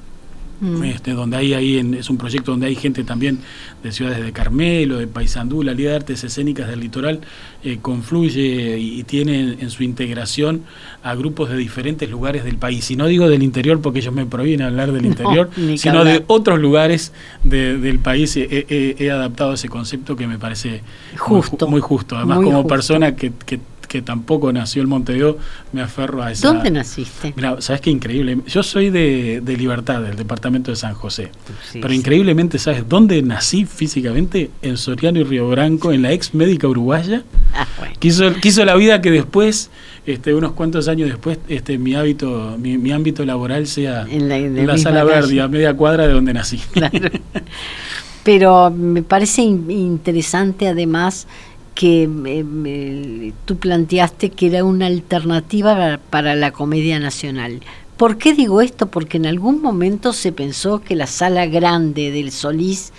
Mm. 0.61 0.83
Este, 0.83 1.11
donde 1.11 1.37
hay 1.37 1.55
ahí 1.55 1.95
es 1.97 2.11
un 2.11 2.17
proyecto 2.17 2.51
donde 2.51 2.67
hay 2.67 2.75
gente 2.75 3.03
también 3.03 3.39
de 3.81 3.91
ciudades 3.91 4.23
de 4.23 4.31
Carmelo, 4.31 4.99
de 4.99 5.07
Paysandú, 5.07 5.63
la 5.63 5.73
Liga 5.73 5.89
de 5.89 5.95
Artes 5.95 6.23
Escénicas 6.23 6.67
del 6.67 6.81
Litoral 6.81 7.21
eh, 7.63 7.79
confluye 7.81 8.77
y, 8.77 9.01
tiene 9.03 9.57
en, 9.59 9.69
su 9.71 9.81
integración 9.81 10.61
a 11.01 11.15
grupos 11.15 11.49
de 11.49 11.57
diferentes 11.57 12.07
lugares 12.11 12.43
del 12.43 12.57
país. 12.57 12.91
Y 12.91 12.95
no 12.95 13.07
digo 13.07 13.27
del 13.27 13.41
interior 13.41 13.81
porque 13.81 13.99
ellos 13.99 14.13
me 14.13 14.27
prohíben 14.27 14.61
hablar 14.61 14.91
del 14.91 15.05
interior, 15.07 15.49
sino 15.77 16.03
de 16.05 16.23
otros 16.27 16.59
lugares 16.59 17.11
del 17.43 17.97
país. 17.97 18.37
He, 18.37 19.09
adaptado 19.11 19.53
ese 19.53 19.67
concepto 19.67 20.15
que 20.15 20.27
me 20.27 20.37
parece 20.37 20.83
justo, 21.17 21.67
muy, 21.67 21.81
justo. 21.81 22.15
Además, 22.15 22.39
como 22.41 22.67
persona 22.67 23.15
que, 23.15 23.31
que 23.45 23.59
que 23.91 24.01
tampoco 24.01 24.53
nació 24.53 24.83
en 24.83 24.87
Montevideo, 24.87 25.37
me 25.73 25.81
aferro 25.81 26.23
a 26.23 26.31
esa... 26.31 26.47
¿Dónde 26.47 26.71
naciste? 26.71 27.33
Mira, 27.35 27.59
¿sabes 27.59 27.81
qué 27.81 27.89
increíble? 27.89 28.37
Yo 28.47 28.63
soy 28.63 28.89
de, 28.89 29.43
Libertad, 29.45 30.01
del 30.01 30.15
departamento 30.15 30.71
de 30.71 30.77
San 30.77 30.93
José. 30.93 31.29
pero 31.73 31.93
increíblemente, 31.93 32.57
¿sabes 32.57 32.87
dónde 32.87 33.21
nací 33.21 33.65
físicamente? 33.65 34.49
En 34.61 34.77
Soriano 34.77 35.19
y 35.19 35.23
Río 35.23 35.49
Branco, 35.49 35.91
en 35.91 36.03
la 36.03 36.13
ex 36.13 36.33
médica 36.33 36.69
uruguaya. 36.69 37.23
Ah, 37.53 37.67
quiso, 37.99 38.33
quiso 38.35 38.63
la 38.63 38.75
vida 38.75 39.01
que 39.01 39.11
después, 39.11 39.71
este, 40.05 40.33
unos 40.33 40.53
cuantos 40.53 40.87
años 40.87 41.09
después, 41.09 41.39
este, 41.49 41.77
mi 41.77 41.93
hábito, 41.93 42.55
mi, 42.57 42.93
ámbito 42.93 43.25
laboral 43.25 43.67
sea 43.67 44.05
en 44.09 44.29
la, 44.65 44.77
sala 44.77 45.03
verde, 45.03 45.41
a 45.41 45.49
media 45.49 45.73
cuadra 45.73 46.07
de 46.07 46.13
donde 46.13 46.33
nací. 46.33 46.61
Claro. 46.71 46.93
Pero 48.23 48.69
me 48.69 49.01
parece 49.01 49.41
interesante 49.41 50.67
además 50.67 51.27
que 51.75 53.33
tú 53.45 53.57
planteaste 53.57 54.29
que 54.29 54.47
era 54.47 54.63
una 54.63 54.87
alternativa 54.87 55.99
para 56.09 56.35
la 56.35 56.51
comedia 56.51 56.99
nacional. 56.99 57.61
¿Por 57.97 58.17
qué 58.17 58.33
digo 58.33 58.61
esto? 58.61 58.87
Porque 58.87 59.17
en 59.17 59.25
algún 59.25 59.61
momento 59.61 60.13
se 60.13 60.31
pensó 60.31 60.81
que 60.81 60.95
la 60.95 61.07
sala 61.07 61.45
grande 61.45 62.11
del 62.11 62.31
Solís 62.31 62.91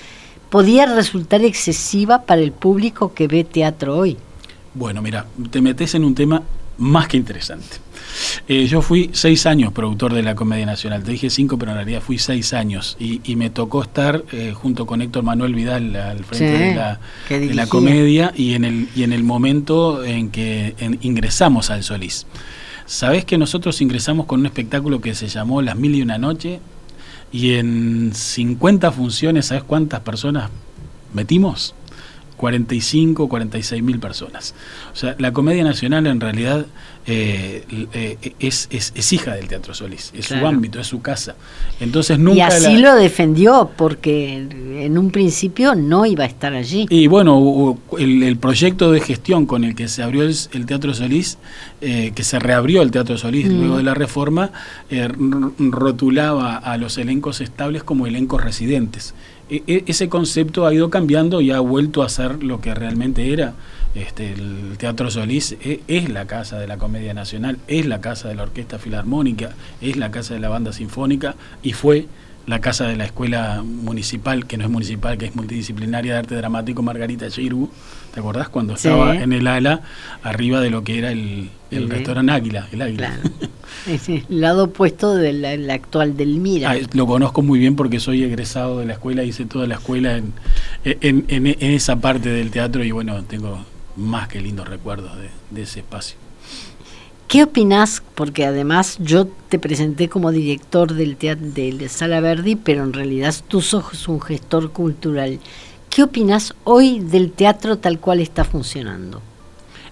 podía 0.49 0.87
resultar 0.87 1.43
excesiva 1.45 2.23
para 2.23 2.43
el 2.43 2.52
público 2.52 3.14
que 3.14 3.26
ve 3.26 3.45
teatro 3.45 3.97
hoy. 3.97 4.17
Bueno, 4.75 5.02
mira, 5.02 5.26
te 5.50 5.61
metes 5.61 5.95
en 5.95 6.05
un 6.05 6.14
tema 6.14 6.43
más 6.83 7.09
que 7.09 7.17
interesante. 7.17 7.77
Eh, 8.49 8.67
yo 8.67 8.83
fui 8.83 9.11
seis 9.12 9.47
años 9.47 9.73
productor 9.73 10.12
de 10.12 10.23
la 10.23 10.35
Comedia 10.35 10.67
Nacional. 10.67 11.03
Te 11.03 11.12
dije 11.12 11.31
cinco, 11.31 11.59
pero 11.59 11.71
en 11.71 11.77
realidad 11.79 12.03
fui 12.03 12.19
seis 12.19 12.53
años. 12.53 12.97
Y, 12.99 13.21
me 13.37 13.51
tocó 13.51 13.83
estar 13.83 14.25
eh, 14.33 14.53
junto 14.55 14.85
con 14.85 15.01
Héctor 15.01 15.23
Manuel 15.23 15.55
Vidal 15.55 15.97
al 15.97 16.25
frente 16.25 16.59
de, 16.59 17.55
la, 17.55 17.67
comedia 17.67 18.33
y 18.37 18.55
en, 18.55 18.65
el, 18.65 18.89
y 18.95 19.05
en 19.05 19.12
el 19.12 19.25
momento 19.25 20.05
en 20.05 20.31
que 20.31 20.75
ingresamos 21.01 21.71
al 21.71 21.83
Solís. 21.83 22.27
Sabés 22.85 23.25
que 23.25 23.39
nosotros 23.39 23.81
ingresamos 23.81 24.27
con 24.27 24.41
un 24.41 24.47
espectáculo 24.47 25.01
que 25.01 25.15
se 25.15 25.29
llamó 25.29 25.62
Las 25.62 25.77
Mil 25.77 25.95
y 25.95 26.03
Una 26.03 26.19
Noche 26.19 26.61
y 27.33 27.55
en 27.55 28.11
50 28.12 28.93
funciones, 28.93 29.47
¿sabes 29.47 29.65
cuántas 29.65 30.01
personas 30.01 30.51
metimos? 31.15 31.75
45, 32.42 33.28
46 33.28 33.82
mil 33.84 34.00
personas. 34.00 34.52
O 34.92 34.96
sea, 34.96 35.14
la 35.20 35.32
Comedia 35.32 35.62
Nacional 35.62 36.08
en 36.08 36.18
realidad 36.18 36.66
eh, 37.06 37.64
eh, 37.94 38.34
es, 38.40 38.68
es, 38.72 39.12
hija 39.12 39.37
del 39.37 39.46
Teatro 39.46 39.75
Solís, 39.75 40.12
es 40.12 40.26
su 40.26 40.34
ámbito, 40.44 40.80
es 40.80 40.88
su 40.88 41.00
casa. 41.00 41.37
Entonces 41.78 42.18
nunca 42.18 42.38
y 42.38 42.40
así 42.40 42.78
lo 42.78 42.96
defendió, 42.96 43.70
porque 43.76 44.38
en 44.38 44.99
un 44.99 45.12
principio 45.12 45.76
no 45.76 46.04
iba 46.04 46.25
a 46.25 46.26
estar 46.26 46.52
allí. 46.52 46.87
Y 46.90 47.06
bueno, 47.06 47.78
el, 47.96 48.37
proyecto 48.38 48.90
de 48.90 49.00
gestión 49.00 49.46
con 49.46 49.62
el 49.62 49.76
que 49.76 49.87
se 49.87 50.02
abrió 50.02 50.25
el, 50.25 50.66
Teatro 50.66 50.94
Solís, 50.94 51.38
eh, 51.80 52.11
que 52.12 52.25
se 52.25 52.40
reabrió 52.40 52.82
el 52.82 52.90
Teatro 52.90 53.16
Solís 53.18 53.46
mm. 53.49 53.56
luego 53.56 53.76
de 53.76 53.84
la 53.84 53.94
reforma, 53.94 54.50
rotulaba 54.90 56.56
a 56.56 56.76
los 56.76 56.99
elencos 56.99 57.40
estables 57.40 57.84
como 57.84 58.08
elencos 58.08 58.42
residentes. 58.42 59.14
E, 59.52 59.62
e, 59.66 59.85
ese 59.87 60.09
concepto 60.09 60.64
ha 60.66 60.73
ido 60.73 60.88
cambiando 60.88 61.42
y 61.42 61.50
ha 61.50 61.61
vuelto 61.61 62.02
a 62.02 62.09
ser 62.09 62.42
lo 62.42 62.62
que 62.62 62.75
realmente 62.75 63.35
era. 63.35 63.52
Este, 63.94 64.32
el 64.32 64.78
Teatro 64.78 65.11
Solís 65.11 65.59
es, 65.61 65.80
es, 65.88 66.09
la 66.09 66.26
casa 66.26 66.59
de 66.59 66.66
la 66.66 66.78
Comedia 66.78 67.12
Nacional, 67.12 67.59
es 67.68 67.85
la 67.85 68.00
casa 68.00 68.28
de 68.28 68.35
la 68.35 68.44
Orquesta 68.44 68.78
Filarmónica, 68.78 69.50
es 69.82 69.99
la 69.99 70.11
casa 70.11 70.32
de 70.32 70.40
la 70.40 70.49
Banda 70.49 70.73
Sinfónica 70.73 71.35
y 71.62 71.75
fue 71.75 72.06
la 72.46 72.61
casa 72.61 72.87
de 72.87 72.96
la 72.96 73.04
escuela 73.04 73.62
municipal, 73.64 74.46
que 74.46 74.56
no 74.56 74.64
es 74.64 74.70
municipal, 74.70 75.16
que 75.16 75.26
es 75.26 75.37
multidisciplinaria 75.37 76.14
de 76.14 76.18
arte 76.18 76.34
dramático, 76.34 76.82
Margarita 76.82 77.28
Chirgu. 77.28 77.70
¿Te 78.12 78.20
acordás 78.20 78.49
cuando 78.49 78.75
estaba 78.75 79.16
en 79.16 79.32
el 79.32 79.46
ala, 79.46 79.80
arriba 80.22 80.61
de 80.61 80.70
lo 80.70 80.84
que 80.84 80.99
era 80.99 81.12
el, 81.12 81.50
el, 81.70 81.88
restaurante 81.88 82.32
Águila, 82.32 82.68
el 82.72 82.82
Águila? 82.82 83.18
Es 83.87 84.08
el 84.08 84.25
lado 84.28 84.64
opuesto 84.64 85.14
del 85.14 85.70
actual 85.70 86.16
del 86.16 86.38
Mira. 86.38 86.72
Ah, 86.72 86.76
lo 86.92 87.06
conozco 87.06 87.42
muy 87.42 87.58
bien 87.58 87.75
porque 87.75 88.00
soy 88.00 88.22
egresado 88.22 88.80
de 88.80 88.87
la 88.87 88.94
escuela, 88.94 89.25
hice 89.25 89.46
toda 89.46 89.66
la 89.66 89.76
escuela 89.76 90.18
en, 90.18 90.34
en, 90.84 91.25
en, 91.28 91.46
esa 91.61 91.96
parte 92.00 92.28
del 92.28 92.50
teatro 92.50 92.84
y 92.84 92.90
bueno, 92.90 93.22
tengo 93.25 93.64
más 93.96 94.28
que 94.28 94.40
lindos 94.40 94.68
recuerdos 94.68 95.16
de, 95.16 95.28
de 95.50 95.62
ese 95.62 95.80
espacio. 95.80 96.22
¿Qué 97.29 97.45
opinás? 97.45 98.02
Porque 98.14 98.45
además 98.45 98.99
yo 99.00 99.26
te 99.49 99.59
presenté 99.59 100.09
como 100.09 100.31
director 100.31 100.93
del 100.93 101.17
teatro 101.17 101.47
de 101.50 101.88
Sala 101.88 102.21
Verdi, 102.21 102.57
pero 102.57 102.85
en 102.85 102.93
realidad 102.93 103.35
tú 103.49 103.62
sos 103.62 104.07
un 104.09 104.21
gestor 104.21 104.71
cultural. 104.71 105.41
¿Qué 105.88 106.02
opinas 106.02 106.55
hoy 106.64 107.00
del 107.00 107.33
teatro 107.33 107.79
tal 107.79 108.00
cual 108.00 108.21
está 108.21 108.45
funcionando? 108.45 109.23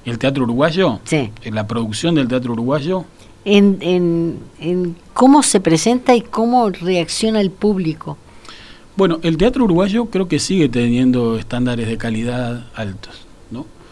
¿El 0.05 0.19
teatro 0.19 0.45
uruguayo? 0.45 1.01
Sí. 1.05 1.31
¿La 1.45 1.67
producción 1.67 2.15
del 2.15 2.29
teatro 2.29 2.53
uruguayo? 2.53 3.05
En, 3.45 3.79
en, 3.81 4.39
en 4.59 4.97
cómo 5.15 5.43
se 5.43 5.61
presenta 5.61 6.15
y 6.15 6.23
cómo 6.23 6.69
reacciona 6.71 7.41
el 7.41 7.51
público. 7.51 8.19
Bueno, 8.97 9.19
el 9.23 9.37
teatro 9.37 9.65
uruguayo 9.65 10.07
creo 10.07 10.29
que 10.29 10.39
sigue 10.39 10.69
teniendo 10.69 11.39
estándares 11.39 11.87
de 11.89 11.97
calidad 11.97 12.67
altos. 12.75 13.27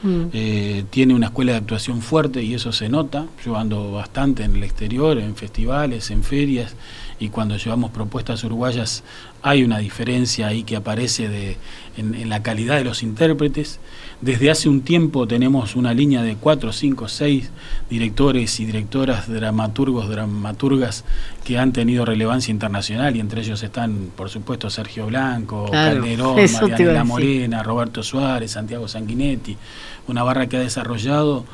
Mm. 0.02 0.24
Eh, 0.32 0.84
tiene 0.90 1.14
una 1.14 1.26
escuela 1.26 1.52
de 1.52 1.58
actuación 1.58 2.02
fuerte 2.02 2.42
y 2.42 2.54
eso 2.54 2.72
se 2.72 2.88
nota. 2.88 3.26
Yo 3.44 3.56
ando 3.56 3.92
bastante 3.92 4.44
en 4.44 4.56
el 4.56 4.64
exterior, 4.64 5.18
en 5.18 5.34
festivales, 5.34 6.10
en 6.10 6.22
ferias, 6.22 6.74
y 7.20 7.30
cuando 7.30 7.56
llevamos 7.56 7.90
propuestas 7.90 8.44
uruguayas 8.44 9.02
hay 9.42 9.64
una 9.64 9.78
diferencia 9.78 10.46
ahí 10.48 10.62
que 10.62 10.76
aparece 10.76 11.28
de, 11.28 11.56
en, 11.96 12.28
la 12.28 12.42
calidad 12.42 12.76
de 12.76 12.84
los 12.84 13.02
intérpretes. 13.02 13.80
Desde 14.20 14.50
hace 14.50 14.68
un 14.68 14.80
tiempo 14.80 15.28
tenemos 15.28 15.76
una 15.76 15.94
línea 15.94 16.22
de 16.22 16.34
cuatro, 16.34 16.72
cinco, 16.72 17.06
seis 17.06 17.50
directores 17.88 18.58
y 18.58 18.66
directoras, 18.66 19.28
dramaturgos, 19.28 20.08
dramaturgas 20.08 21.04
que 21.44 21.56
han 21.56 21.72
tenido 21.72 22.04
relevancia 22.04 22.50
internacional 22.50 23.14
y 23.14 23.20
entre 23.20 23.42
ellos 23.42 23.62
están, 23.62 24.10
por 24.16 24.28
supuesto, 24.28 24.70
Sergio 24.70 25.06
Blanco, 25.06 25.70
Calderón, 25.70 26.36
Mariana 26.60 27.04
Morena, 27.04 27.62
Roberto 27.62 28.02
Suárez, 28.02 28.50
Santiago 28.50 28.88
Sanguinetti, 28.88 29.56
una 30.08 30.24
barra 30.24 30.48
que 30.48 30.56
ha 30.56 30.60
desarrollado 30.60 31.44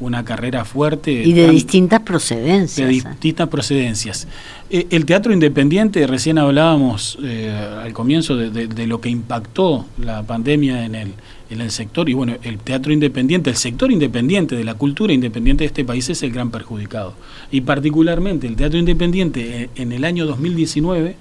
una 0.00 0.24
carrera 0.24 0.64
fuerte. 0.64 1.12
Y 1.12 1.32
de 1.32 1.48
distintas 1.50 2.00
procedencias. 2.00 2.88
De 2.88 2.94
¿eh? 2.94 3.02
distintas 3.02 3.48
procedencias. 3.48 4.26
Eh, 4.70 4.86
el 4.90 5.04
teatro 5.04 5.32
independiente, 5.32 6.06
recién 6.06 6.38
hablábamos 6.38 7.18
eh, 7.22 7.50
al 7.82 7.92
comienzo 7.92 8.36
de, 8.36 8.86
lo 8.86 9.00
que 9.00 9.08
impactó 9.08 9.86
la 9.98 10.22
pandemia 10.22 10.84
en 10.84 10.94
el, 10.94 11.12
en 11.50 11.60
el 11.60 11.70
sector, 11.70 12.08
y 12.08 12.14
bueno, 12.14 12.34
el 12.42 12.58
teatro 12.58 12.92
independiente, 12.92 13.50
el 13.50 13.56
sector 13.56 13.92
independiente 13.92 14.56
de 14.56 14.64
la 14.64 14.74
cultura 14.74 15.12
independiente 15.12 15.64
de 15.64 15.66
este 15.66 15.84
país 15.84 16.08
es 16.10 16.22
el 16.22 16.32
gran 16.32 16.50
perjudicado. 16.50 17.14
Y 17.50 17.60
particularmente 17.60 18.46
el 18.46 18.56
teatro 18.56 18.78
independiente 18.78 19.70
en 19.76 19.92
el 19.92 20.04
año 20.04 20.26
2019 20.26 21.16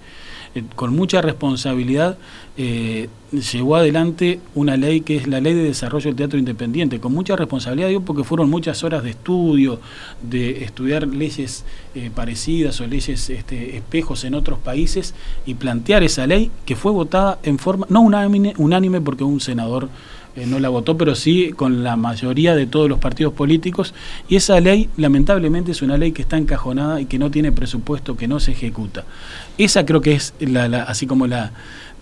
eh, 0.56 0.63
con 0.75 0.96
mucha 0.96 1.22
responsabilidad 1.22 2.18
eh, 2.55 3.10
llevó 3.31 3.77
adelante 3.77 4.39
una 4.53 4.77
ley 4.77 5.01
que 5.01 5.15
es 5.15 5.27
la 5.27 5.41
Ley 5.41 5.55
de 5.55 5.63
Desarrollo 5.63 6.05
del 6.05 6.15
Teatro 6.15 6.38
Independiente, 6.38 7.00
con 7.00 7.12
mucha 7.12 7.36
responsabilidad, 7.36 7.88
digo, 7.88 8.01
porque 8.01 8.24
fueron 8.24 8.50
muchas 8.50 8.83
horas 8.83 9.03
de 9.03 9.10
estudio, 9.10 9.79
de 10.22 10.63
estudiar 10.63 11.07
leyes 11.07 11.65
eh, 11.95 12.12
parecidas 12.13 12.79
o 12.79 12.86
leyes 12.86 13.29
este, 13.29 13.77
espejos 13.77 14.24
en 14.24 14.36
otros 14.36 14.60
países 14.60 15.15
y 15.48 15.55
plantear 15.55 16.03
esa 16.03 16.27
ley 16.27 16.51
que 16.65 16.75
fue 16.75 16.91
votada 16.91 17.39
en 17.41 17.57
forma, 17.57 17.88
no 17.89 18.01
unánime, 18.01 18.53
unánime 18.57 19.01
porque 19.01 19.24
un 19.24 19.39
senador 19.39 19.89
eh, 20.36 20.45
no 20.48 20.60
la 20.60 20.69
votó, 20.69 20.97
pero 20.97 21.13
sí 21.15 21.54
con 21.56 21.84
la 21.84 21.95
mayoría 21.95 22.56
de 22.56 22.65
todos 22.65 22.89
los 22.89 22.99
partidos 22.99 23.34
políticos. 23.34 23.93
Y 24.28 24.36
esa 24.36 24.60
ley, 24.60 24.89
lamentablemente, 24.97 25.71
es 25.71 25.82
una 25.82 25.97
ley 25.97 26.12
que 26.12 26.23
está 26.23 26.38
encajonada 26.38 27.01
y 27.01 27.06
que 27.06 27.19
no 27.19 27.30
tiene 27.30 27.51
presupuesto, 27.51 28.17
que 28.17 28.28
no 28.28 28.39
se 28.39 28.51
ejecuta. 28.51 29.06
Esa 29.60 29.86
creo 29.86 30.01
que 30.01 30.13
es, 30.13 30.34
la, 30.39 30.84
así 30.84 31.06
como 31.06 31.28
la, 31.28 31.51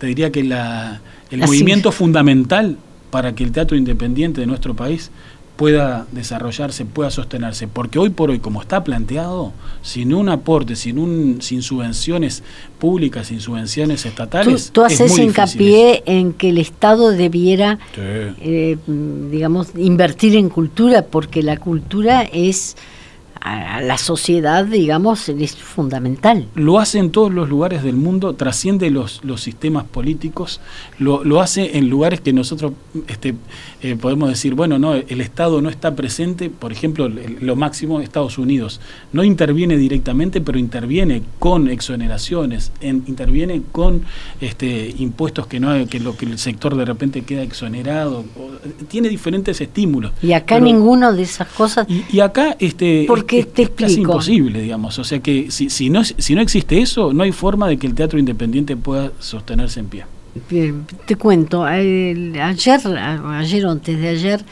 te 0.01 0.07
diría 0.07 0.31
que 0.31 0.43
la, 0.43 0.99
el 1.29 1.41
movimiento 1.41 1.91
fundamental 1.91 2.75
para 3.11 3.35
que 3.35 3.43
el 3.43 3.51
teatro 3.51 3.77
independiente 3.77 4.41
de 4.41 4.47
nuestro 4.47 4.73
país 4.73 5.11
pueda 5.57 6.07
desarrollarse, 6.11 6.85
pueda 6.85 7.11
sostenerse, 7.11 7.67
porque 7.67 7.99
hoy 7.99 8.09
por 8.09 8.31
hoy, 8.31 8.39
como 8.39 8.63
está 8.63 8.83
planteado, 8.83 9.53
sin 9.83 10.11
un 10.15 10.29
aporte, 10.29 10.75
sin 10.75 10.97
un, 10.97 11.39
sin 11.43 11.61
subvenciones 11.61 12.41
públicas, 12.79 13.27
sin 13.27 13.41
subvenciones 13.41 14.07
estatales, 14.07 14.71
tú, 14.71 14.83
haces 14.83 15.15
hincapié 15.19 16.01
en 16.07 16.33
que 16.33 16.49
el 16.49 16.57
Estado 16.57 17.11
debiera, 17.11 17.77
eh, 17.95 18.77
digamos, 18.87 19.67
invertir 19.77 20.35
en 20.35 20.49
cultura, 20.49 21.03
porque 21.03 21.43
la 21.43 21.57
cultura 21.57 22.23
es 22.23 22.75
a 23.41 23.81
la 23.81 23.97
sociedad, 23.97 24.65
digamos, 24.65 25.27
es 25.27 25.55
fundamental. 25.55 26.47
Lo 26.55 26.79
hace 26.79 26.99
en 26.99 27.11
todos 27.11 27.33
los 27.33 27.49
lugares 27.49 27.83
del 27.83 27.95
mundo, 27.95 28.35
trasciende 28.35 28.91
los, 28.91 29.21
los 29.23 29.41
sistemas 29.41 29.83
políticos, 29.85 30.61
lo, 30.99 31.23
lo 31.23 31.41
hace 31.41 31.77
en 31.77 31.89
lugares 31.89 32.21
que 32.21 32.33
nosotros 32.33 32.73
este, 33.07 33.35
eh, 33.81 33.95
podemos 33.95 34.29
decir, 34.29 34.53
bueno, 34.53 34.77
no, 34.77 34.93
el 34.93 35.21
Estado 35.21 35.61
no 35.61 35.69
está 35.69 35.95
presente, 35.95 36.49
por 36.49 36.71
ejemplo, 36.71 37.09
lo 37.09 37.55
máximo 37.55 37.99
Estados 37.99 38.37
Unidos, 38.37 38.79
no 39.11 39.23
interviene 39.23 39.75
directamente, 39.75 40.39
pero 40.41 40.59
interviene 40.59 41.23
con 41.39 41.69
exoneraciones, 41.69 42.71
en, 42.79 43.03
interviene 43.07 43.63
con 43.71 44.03
este, 44.39 44.93
impuestos 44.99 45.47
que 45.47 45.59
no 45.59 45.71
que 45.87 45.99
lo 45.99 46.15
que 46.15 46.25
el 46.25 46.37
sector 46.37 46.75
de 46.75 46.85
repente 46.85 47.23
queda 47.23 47.41
exonerado, 47.41 48.23
tiene 48.87 49.09
diferentes 49.09 49.61
estímulos. 49.61 50.11
Y 50.21 50.33
acá 50.33 50.59
ninguno 50.59 51.13
de 51.13 51.23
esas 51.23 51.47
cosas. 51.47 51.87
Y, 51.89 52.19
acá 52.19 52.55
este 52.59 53.05
porque 53.07 53.30
es, 53.39 53.69
casi 53.69 54.01
imposible, 54.01 54.61
digamos, 54.61 54.99
o 54.99 55.03
sea 55.03 55.19
que 55.19 55.51
si, 55.51 55.69
si 55.69 55.89
no 55.89 56.03
si 56.03 56.35
no 56.35 56.41
existe 56.41 56.81
eso, 56.81 57.13
no 57.13 57.23
hay 57.23 57.31
forma 57.31 57.67
de 57.67 57.77
que 57.77 57.87
el 57.87 57.95
teatro 57.95 58.19
independiente 58.19 58.75
pueda 58.75 59.11
sostenerse 59.19 59.79
en 59.79 59.87
pie. 59.87 60.05
Te 61.05 61.15
cuento, 61.17 61.65
ayer, 61.65 62.39
ayer 62.41 63.65
o 63.65 63.71
antes 63.71 63.99
de 63.99 64.07
ayer, 64.07 64.45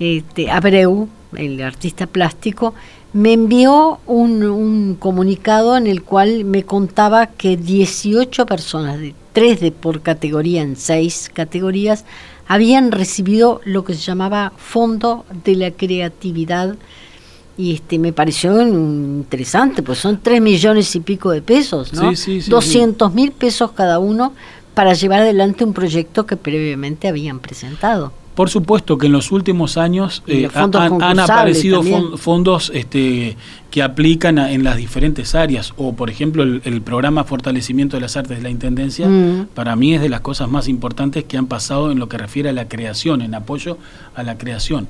este, 0.00 0.50
Abreu, 0.50 1.08
el 1.36 1.60
artista 1.60 2.06
plástico, 2.06 2.74
me 3.12 3.34
envió 3.34 4.00
un, 4.06 4.42
un, 4.42 4.94
comunicado 4.94 5.76
en 5.76 5.86
el 5.86 6.02
cual 6.02 6.44
me 6.44 6.62
contaba 6.62 7.26
que 7.26 7.56
18 7.56 8.46
personas, 8.46 9.00
de 9.00 9.14
3 9.32 9.60
de 9.60 9.72
por 9.72 10.00
categoría 10.00 10.62
en 10.62 10.76
6 10.76 11.30
categorías, 11.34 12.04
habían 12.46 12.90
recibido 12.90 13.60
lo 13.64 13.84
que 13.84 13.94
se 13.94 14.00
llamaba 14.00 14.52
Fondo 14.56 15.26
de 15.44 15.54
la 15.56 15.70
Creatividad 15.70 16.76
y 17.58 17.74
este 17.74 17.98
me 17.98 18.12
pareció 18.12 18.62
interesante, 18.62 19.82
pues 19.82 19.98
son 19.98 20.20
3 20.22 20.40
millones 20.40 20.94
y 20.94 21.00
pico 21.00 21.32
de 21.32 21.42
pesos, 21.42 21.92
¿no? 21.92 22.14
Sí, 22.14 22.40
200 22.40 23.12
mil 23.12 23.32
pesos 23.32 23.72
cada 23.72 23.98
uno 23.98 24.32
para 24.74 24.94
llevar 24.94 25.22
adelante 25.22 25.64
un 25.64 25.74
proyecto 25.74 26.24
que 26.24 26.36
previamente 26.36 27.08
habían 27.08 27.40
presentado. 27.40 28.12
Por 28.36 28.48
supuesto 28.48 28.96
que 28.96 29.06
en 29.06 29.12
los 29.12 29.32
últimos 29.32 29.76
años 29.76 30.22
eh, 30.28 30.48
han, 30.54 31.18
aparecido 31.18 31.82
fondos 32.16 32.70
este, 32.72 33.36
que 33.72 33.82
aplican 33.82 34.38
en 34.38 34.62
las 34.62 34.76
diferentes 34.76 35.34
áreas, 35.34 35.74
o 35.76 35.94
por 35.94 36.08
ejemplo 36.08 36.44
el, 36.44 36.82
programa 36.82 37.24
Fortalecimiento 37.24 37.96
de 37.96 38.02
las 38.02 38.16
Artes 38.16 38.36
de 38.36 38.42
la 38.44 38.50
Intendencia, 38.50 39.08
mm. 39.08 39.48
para 39.54 39.74
mí 39.74 39.94
es 39.94 40.00
de 40.00 40.08
las 40.08 40.20
cosas 40.20 40.48
más 40.48 40.68
importantes 40.68 41.24
que 41.24 41.36
han 41.36 41.48
pasado 41.48 41.90
en 41.90 41.98
lo 41.98 42.08
que 42.08 42.16
refiere 42.16 42.50
a 42.50 42.52
la 42.52 42.68
creación, 42.68 43.22
en 43.22 43.34
apoyo 43.34 43.76
a 44.14 44.22
la 44.22 44.38
creación. 44.38 44.86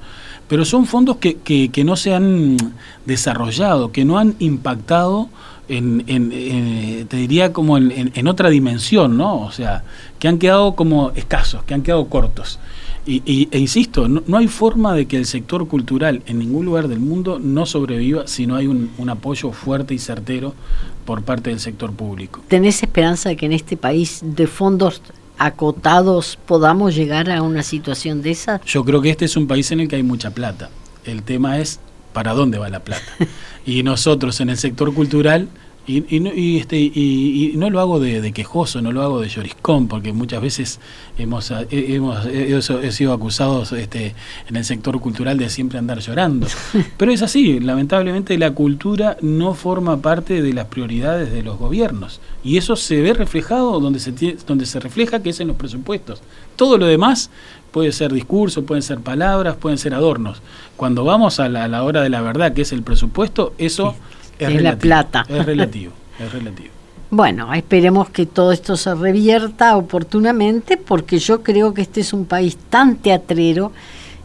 Pero 0.49 0.65
son 0.65 0.87
fondos 0.87 1.19
que, 1.19 1.37
que 1.37 1.85
no 1.85 1.97
se 1.97 2.15
han 2.15 2.57
desarrollado, 3.05 3.93
que 3.93 4.05
no 4.05 4.19
han 4.19 4.35
impactado 4.39 5.29
en, 5.69 6.05
en, 6.07 7.07
te 7.07 7.17
diría 7.17 7.53
como 7.53 7.77
en, 7.79 8.29
otra 8.29 8.49
dimensión, 8.49 9.17
¿no? 9.17 9.41
O 9.41 9.53
sea, 9.53 9.85
que 10.19 10.29
han 10.29 10.39
quedado 10.39 10.75
como 10.75 11.11
escasos, 11.15 11.63
que 11.65 11.75
han 11.75 11.83
quedado 11.83 12.07
cortos. 12.07 12.59
Y, 13.07 13.49
e 13.51 13.59
insisto, 13.59 14.07
no, 14.07 14.37
hay 14.37 14.49
forma 14.49 14.93
de 14.95 15.07
que 15.07 15.17
el 15.17 15.25
sector 15.25 15.67
cultural 15.67 16.23
en 16.27 16.39
ningún 16.39 16.67
lugar 16.67 16.89
del 16.89 17.01
mundo 17.01 17.39
no 17.39 17.65
sobreviva 17.65 18.27
si 18.27 18.47
no 18.47 18.55
hay 18.55 18.67
un, 18.67 18.91
un, 18.99 19.09
apoyo 19.09 19.51
fuerte 19.53 19.95
y 19.95 19.99
certero 19.99 20.55
por 21.07 21.23
parte 21.23 21.49
del 21.49 21.59
sector 21.59 21.91
público. 21.93 22.43
¿Tenés 22.49 22.83
esperanza 22.83 23.31
de 23.31 23.37
que 23.37 23.47
en 23.47 23.53
este 23.53 23.79
país 23.79 24.21
de 24.23 24.47
fondos 24.47 25.01
acotados 25.39 26.39
podamos 26.47 26.95
llegar 26.95 27.31
a 27.31 27.43
una 27.43 27.63
situación 27.63 28.23
de 28.23 28.33
esa? 28.33 28.61
Yo 28.67 28.85
creo 28.85 29.01
que 29.01 29.11
este 29.11 29.25
es 29.25 29.37
un 29.37 29.47
país 29.47 29.71
en 29.71 29.81
el 29.81 29.89
que 29.89 29.97
hay 29.97 30.03
mucha 30.03 30.31
plata. 30.31 30.71
El 31.05 31.23
tema 31.23 31.59
es 31.59 31.81
para 32.13 32.35
dónde 32.35 32.59
va 32.59 32.69
la 32.69 32.81
plata. 32.81 33.05
y 33.67 33.83
nosotros 33.83 34.41
en 34.41 34.51
el 34.51 34.59
sector 34.59 34.93
cultural 34.93 35.49
Y, 35.89 36.21
no, 36.21 36.35
y, 36.35 36.59
este, 36.59 36.79
y, 36.79 37.53
no 37.57 37.71
lo 37.71 37.81
hago 37.81 37.99
de, 37.99 38.31
quejoso, 38.33 38.83
no 38.83 38.93
lo 38.93 39.03
hago 39.03 39.21
de 39.21 39.29
lloriscón, 39.29 39.89
porque 39.89 40.13
muchas 40.13 40.43
veces 40.43 40.81
hemos, 41.17 41.51
eh, 41.51 41.67
hemos, 41.71 42.27
he 42.27 42.93
sido 42.93 43.15
acusados 43.15 43.73
este, 43.73 44.15
en 44.51 44.57
el 44.57 44.67
sector 44.67 45.01
cultural 45.01 45.39
de 45.39 45.49
siempre 45.49 45.79
andar 45.79 46.01
llorando. 46.01 46.47
Pero 46.99 47.11
es 47.11 47.23
así, 47.23 47.59
lamentablemente 47.59 48.37
la 48.37 48.51
cultura 48.51 49.17
no 49.23 49.55
forma 49.55 50.03
parte 50.03 50.43
de 50.43 50.53
las 50.53 50.67
prioridades 50.67 51.33
de 51.33 51.43
los 51.43 51.59
gobiernos. 51.59 52.21
Y 52.45 52.59
eso 52.59 52.77
se 52.77 53.01
ve 53.01 53.15
reflejado 53.15 53.81
donde 53.81 53.99
se, 53.99 54.13
donde 54.47 54.67
se 54.67 54.81
refleja 54.81 55.23
que 55.23 55.31
es 55.31 55.41
en 55.41 55.49
los 55.49 55.57
presupuestos. 55.57 56.21
Todo 56.57 56.77
lo 56.77 56.85
demás 56.85 57.31
puede 57.71 57.93
ser 57.93 58.13
discurso, 58.13 58.65
pueden 58.65 58.83
ser 58.83 59.01
palabras, 59.01 59.57
pueden 59.57 59.79
ser 59.79 59.95
adornos. 59.95 60.43
Cuando 60.77 61.05
vamos 61.05 61.41
a 61.41 61.49
la, 61.49 61.83
hora 61.83 62.03
de 62.03 62.11
la 62.11 62.21
verdad, 62.21 62.53
que 62.53 62.63
es 62.63 62.73
el 62.73 62.83
presupuesto, 62.83 63.55
eso 63.59 63.95
es, 64.39 64.63
la 64.63 64.77
plata. 64.77 65.25
Es 65.29 65.45
relativo, 65.45 65.93
es 66.19 66.33
relativo. 66.33 66.69
Bueno, 67.11 67.55
esperemos 67.55 68.11
que 68.11 68.27
todo 68.27 68.53
esto 68.53 68.77
se 68.77 68.95
revierta 68.95 69.79
oportunamente 69.79 70.77
porque 70.77 71.19
yo 71.19 71.43
creo 71.43 71.73
que 71.73 71.81
este 71.81 72.03
es 72.03 72.13
un 72.13 72.27
país 72.27 72.59
tan 72.69 72.97
teatrero 72.97 73.73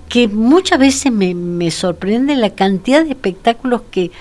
que 0.10 0.28
muchas 0.28 0.80
veces 0.80 1.10
me, 1.10 1.34
me 1.34 1.72
sorprende 1.72 2.36
la 2.36 2.50
cantidad 2.50 3.06
de 3.06 3.12
espectáculos 3.12 3.84
que 3.90 4.12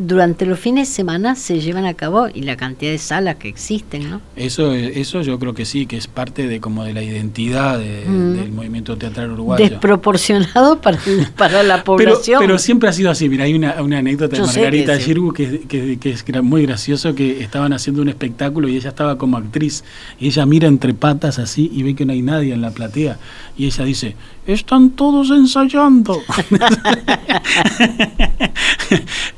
durante 0.00 0.46
los 0.46 0.58
fines 0.58 0.88
de 0.88 0.94
semana 0.94 1.34
se 1.34 1.60
llevan 1.60 1.84
a 1.84 1.92
cabo 1.92 2.28
y 2.32 2.40
la 2.40 2.56
cantidad 2.56 2.90
de 2.90 2.96
salas 2.96 3.36
que 3.36 3.48
existen, 3.48 4.08
¿no? 4.08 4.22
Eso, 4.34 4.72
eso 4.72 5.20
yo 5.20 5.38
creo 5.38 5.52
que 5.52 5.66
sí, 5.66 5.84
que 5.84 5.98
es 5.98 6.06
parte 6.06 6.48
de 6.48 6.58
como 6.58 6.84
de 6.84 6.94
la 6.94 7.02
identidad 7.02 7.78
mm. 7.78 8.32
del 8.34 8.50
movimiento 8.50 8.96
teatral 8.96 9.32
uruguayo. 9.32 9.68
Desproporcionado 9.68 10.80
para, 10.80 10.98
para 11.36 11.62
la 11.62 11.84
población. 11.84 12.40
Pero, 12.40 12.58
siempre 12.58 12.88
ha 12.88 12.94
sido 12.94 13.10
así. 13.10 13.28
Mira, 13.28 13.44
hay 13.44 13.52
una, 13.52 13.72
anécdota 13.72 14.36
de 14.36 14.42
Margarita 14.42 14.96
Girgu 14.96 15.34
que, 15.34 15.66
que, 15.68 16.10
es 16.10 16.24
muy 16.42 16.64
gracioso, 16.64 17.14
que 17.14 17.42
estaban 17.42 17.74
haciendo 17.74 18.00
un 18.00 18.08
espectáculo 18.08 18.68
y 18.68 18.76
ella 18.76 18.88
estaba 18.88 19.18
como 19.18 19.36
actriz 19.36 19.84
y 20.18 20.28
ella 20.28 20.46
mira 20.46 20.66
entre 20.66 20.94
patas 20.94 21.38
así 21.38 21.70
y 21.74 21.82
ve 21.82 21.94
que 21.94 22.06
no 22.06 22.14
hay 22.14 22.22
nadie 22.22 22.54
en 22.54 22.62
la 22.62 22.70
platea 22.70 23.18
y 23.60 23.66
ella 23.66 23.84
dice, 23.84 24.16
están 24.46 24.90
todos 24.90 25.30
ensayando. 25.30 26.20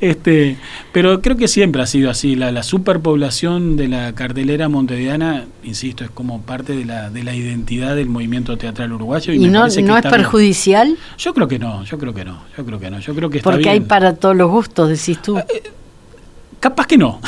este, 0.01 0.57
pero 0.91 1.21
creo 1.21 1.37
que 1.37 1.47
siempre 1.47 1.81
ha 1.81 1.85
sido 1.85 2.09
así. 2.09 2.35
La, 2.35 2.63
superpoblación 2.63 3.75
de 3.75 3.87
la 3.87 4.13
cartelera 4.13 4.69
montevideana, 4.69 5.45
insisto, 5.63 6.03
es 6.03 6.09
como 6.09 6.41
parte 6.41 6.75
de 6.75 6.85
la, 6.85 7.09
de 7.09 7.23
la 7.23 7.35
identidad 7.35 7.95
del 7.95 8.07
movimiento 8.07 8.57
teatral 8.57 8.93
uruguayo. 8.93 9.33
¿Y, 9.33 9.39
no, 9.39 9.65
es 9.65 9.77
perjudicial? 10.03 10.97
Yo 11.17 11.33
creo 11.33 11.47
que 11.47 11.59
no, 11.59 11.83
yo 11.83 11.97
creo 11.97 12.13
que 12.13 12.25
no, 12.25 12.41
yo 12.57 12.65
creo 12.65 12.79
que 12.79 12.89
no. 12.89 12.99
Yo 12.99 13.13
creo 13.13 13.29
que 13.29 13.39
Porque 13.39 13.69
hay 13.69 13.81
para 13.81 14.15
todos 14.15 14.35
los 14.35 14.49
gustos, 14.49 14.89
decís 14.89 15.21
tú. 15.21 15.37
Eh, 15.37 15.45
Capaz 16.63 16.87
que 16.87 16.97
no. 16.97 17.19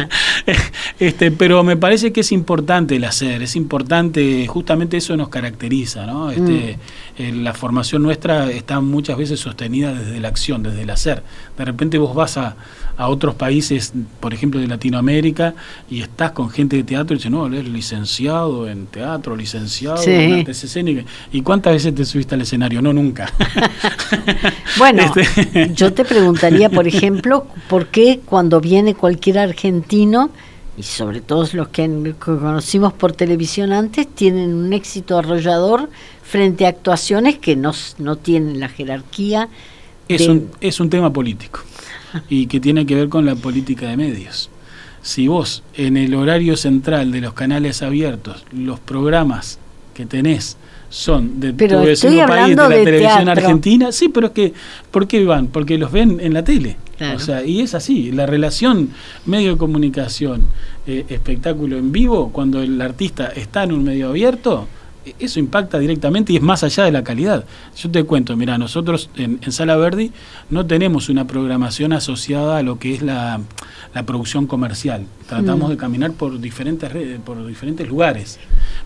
este, 1.00 1.30
pero 1.30 1.64
me 1.64 1.78
parece 1.78 2.12
que 2.12 2.20
es 2.20 2.30
importante 2.30 2.96
el 2.96 3.04
hacer, 3.04 3.40
es 3.40 3.56
importante, 3.56 4.46
justamente 4.48 4.98
eso 4.98 5.16
nos 5.16 5.30
caracteriza, 5.30 6.04
¿no? 6.04 6.30
Este, 6.30 6.76
mm. 6.76 7.22
eh, 7.22 7.32
la 7.36 7.54
formación 7.54 8.02
nuestra 8.02 8.50
está 8.50 8.80
muchas 8.80 9.16
veces 9.16 9.40
sostenida 9.40 9.94
desde 9.94 10.20
la 10.20 10.28
acción, 10.28 10.62
desde 10.62 10.82
el 10.82 10.90
hacer. 10.90 11.22
De 11.56 11.64
repente 11.64 11.96
vos 11.96 12.14
vas 12.14 12.36
a, 12.36 12.56
a 12.96 13.08
otros 13.08 13.34
países, 13.34 13.92
por 14.20 14.34
ejemplo 14.34 14.60
de 14.60 14.66
Latinoamérica, 14.66 15.54
y 15.90 16.02
estás 16.02 16.32
con 16.32 16.50
gente 16.50 16.76
de 16.76 16.84
teatro 16.84 17.14
y 17.14 17.18
dices, 17.18 17.30
no, 17.30 17.46
eres 17.46 17.68
licenciado 17.68 18.68
en 18.68 18.86
teatro, 18.86 19.36
licenciado 19.36 20.02
en 20.04 20.40
artes 20.40 20.64
escénicas. 20.64 21.04
¿Y 21.32 21.42
cuántas 21.42 21.72
veces 21.72 21.94
te 21.94 22.04
subiste 22.04 22.34
al 22.34 22.42
escenario? 22.42 22.82
No, 22.82 22.92
nunca. 22.92 23.32
bueno, 24.78 25.02
este 25.02 25.72
yo 25.74 25.92
te 25.92 26.04
preguntaría, 26.04 26.68
por 26.70 26.86
ejemplo, 26.86 27.46
¿por 27.68 27.86
qué 27.88 28.20
cuando 28.24 28.60
viene 28.60 28.94
cualquier 28.94 29.38
argentino, 29.38 30.30
y 30.76 30.82
sobre 30.82 31.20
todo 31.20 31.46
los 31.52 31.68
que 31.68 32.14
conocimos 32.18 32.92
por 32.92 33.12
televisión 33.12 33.72
antes, 33.72 34.08
tienen 34.08 34.54
un 34.54 34.72
éxito 34.72 35.18
arrollador 35.18 35.90
frente 36.22 36.64
a 36.64 36.70
actuaciones 36.70 37.38
que 37.38 37.56
no, 37.56 37.72
no 37.98 38.16
tienen 38.16 38.60
la 38.60 38.68
jerarquía? 38.68 39.48
Es, 40.14 40.28
un, 40.28 40.50
es 40.60 40.80
un 40.80 40.90
tema 40.90 41.12
político 41.12 41.60
y 42.28 42.46
que 42.46 42.60
tiene 42.60 42.86
que 42.86 42.94
ver 42.94 43.08
con 43.08 43.24
la 43.26 43.36
política 43.36 43.88
de 43.88 43.96
medios. 43.96 44.50
Si 45.02 45.28
vos 45.28 45.62
en 45.74 45.96
el 45.96 46.14
horario 46.14 46.56
central 46.56 47.12
de 47.12 47.20
los 47.20 47.32
canales 47.32 47.82
abiertos, 47.82 48.44
los 48.52 48.80
programas 48.80 49.58
que 49.94 50.06
tenés 50.06 50.56
son 50.90 51.40
de 51.40 51.52
tu 51.52 51.80
vecino 51.80 52.26
país, 52.26 52.56
de 52.56 52.56
la 52.56 52.68
televisión 52.68 53.28
argentina, 53.28 53.92
sí, 53.92 54.08
pero 54.08 54.28
es 54.28 54.32
que, 54.32 54.52
¿por 54.90 55.06
qué 55.06 55.24
van? 55.24 55.46
Porque 55.46 55.78
los 55.78 55.92
ven 55.92 56.18
en 56.20 56.34
la 56.34 56.44
tele. 56.44 56.76
O 57.14 57.18
sea, 57.18 57.44
y 57.44 57.62
es 57.62 57.74
así, 57.74 58.12
la 58.12 58.26
relación 58.26 58.90
medio 59.24 59.52
de 59.52 59.56
comunicación, 59.56 60.44
eh, 60.86 61.06
espectáculo 61.08 61.78
en 61.78 61.92
vivo, 61.92 62.30
cuando 62.30 62.60
el 62.60 62.80
artista 62.82 63.28
está 63.28 63.62
en 63.62 63.72
un 63.72 63.84
medio 63.84 64.08
abierto, 64.08 64.66
eso 65.18 65.40
impacta 65.40 65.78
directamente 65.78 66.32
y 66.32 66.36
es 66.36 66.42
más 66.42 66.62
allá 66.62 66.84
de 66.84 66.92
la 66.92 67.04
calidad. 67.04 67.44
Yo 67.76 67.90
te 67.90 68.04
cuento, 68.04 68.36
mira, 68.36 68.58
nosotros 68.58 69.10
en, 69.16 69.40
Sala 69.52 69.76
Verdi 69.76 70.12
no 70.50 70.66
tenemos 70.66 71.08
una 71.08 71.26
programación 71.26 71.92
asociada 71.92 72.58
a 72.58 72.62
lo 72.62 72.78
que 72.78 72.94
es 72.94 73.02
la, 73.02 73.40
producción 74.06 74.46
comercial. 74.46 75.06
Tratamos 75.28 75.68
mm. 75.68 75.72
de 75.72 75.76
caminar 75.76 76.12
por 76.12 76.40
diferentes 76.40 76.92
redes, 76.92 77.20
por 77.20 77.44
diferentes 77.46 77.88
lugares, 77.88 78.38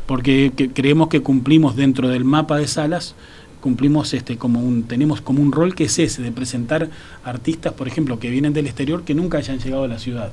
porque 0.07 0.53
creemos 0.74 1.09
que 1.09 1.20
cumplimos 1.20 1.77
dentro 1.77 2.09
del 2.09 2.24
mapa 2.24 2.57
de 2.57 2.66
salas 2.66 3.14
cumplimos 3.61 4.12
este 4.12 4.37
como 4.37 4.61
un 4.61 4.83
tenemos 4.83 5.22
como 5.22 5.40
un 5.40 5.50
rol 5.50 5.74
que 5.74 5.85
es 5.85 5.98
ese 5.98 6.20
de 6.20 6.31
presentar 6.33 6.90
artistas, 7.24 7.72
por 7.72 7.88
ejemplo, 7.88 8.18
que 8.18 8.29
vienen 8.29 8.53
del 8.53 8.66
exterior 8.66 9.05
que 9.05 9.14
nunca 9.14 9.38
hayan 9.38 9.59
llegado 9.59 9.85
a 9.85 9.88
la 9.88 9.98
ciudad. 9.98 10.33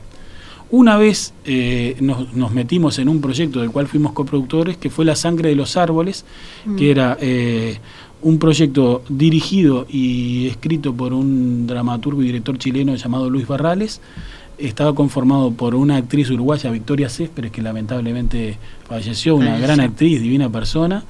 Una 0.71 0.95
vez 0.95 1.34
eh, 1.43 1.97
nos, 1.99 2.51
metimos 2.51 2.97
en 2.97 3.10
un 3.10 3.19
proyecto 3.19 3.60
del 3.60 3.71
cual 3.71 3.88
fuimos 3.88 4.13
coproductores, 4.13 4.77
que 4.77 4.89
fue 4.89 5.03
La 5.03 5.17
Sangre 5.17 5.49
de 5.49 5.55
los 5.55 5.75
Árboles, 5.75 6.23
mm. 6.65 6.75
que 6.77 6.91
era 6.91 7.17
eh, 7.19 7.77
un 8.21 8.39
proyecto 8.39 9.03
dirigido 9.10 9.86
y 9.89 10.47
escrito 10.47 10.93
por 10.93 11.13
un 11.13 11.67
dramaturgo 11.67 12.21
y 12.21 12.27
director 12.27 12.57
chileno 12.57 12.95
llamado 12.95 13.29
Luis 13.29 13.47
Barrales. 13.47 13.99
Estaba 14.57 14.95
conformado 14.95 15.51
por 15.51 15.75
una 15.75 15.97
actriz 15.97 16.29
uruguaya, 16.29 16.71
Victoria 16.71 17.10
Céspedes, 17.10 17.51
que 17.51 17.62
lamentablemente 17.62 18.57
falleció, 18.88 19.36
una 19.36 19.57
gran 19.57 19.81
actriz, 19.81 20.21
divina 20.21 20.49
persona, 20.49 21.03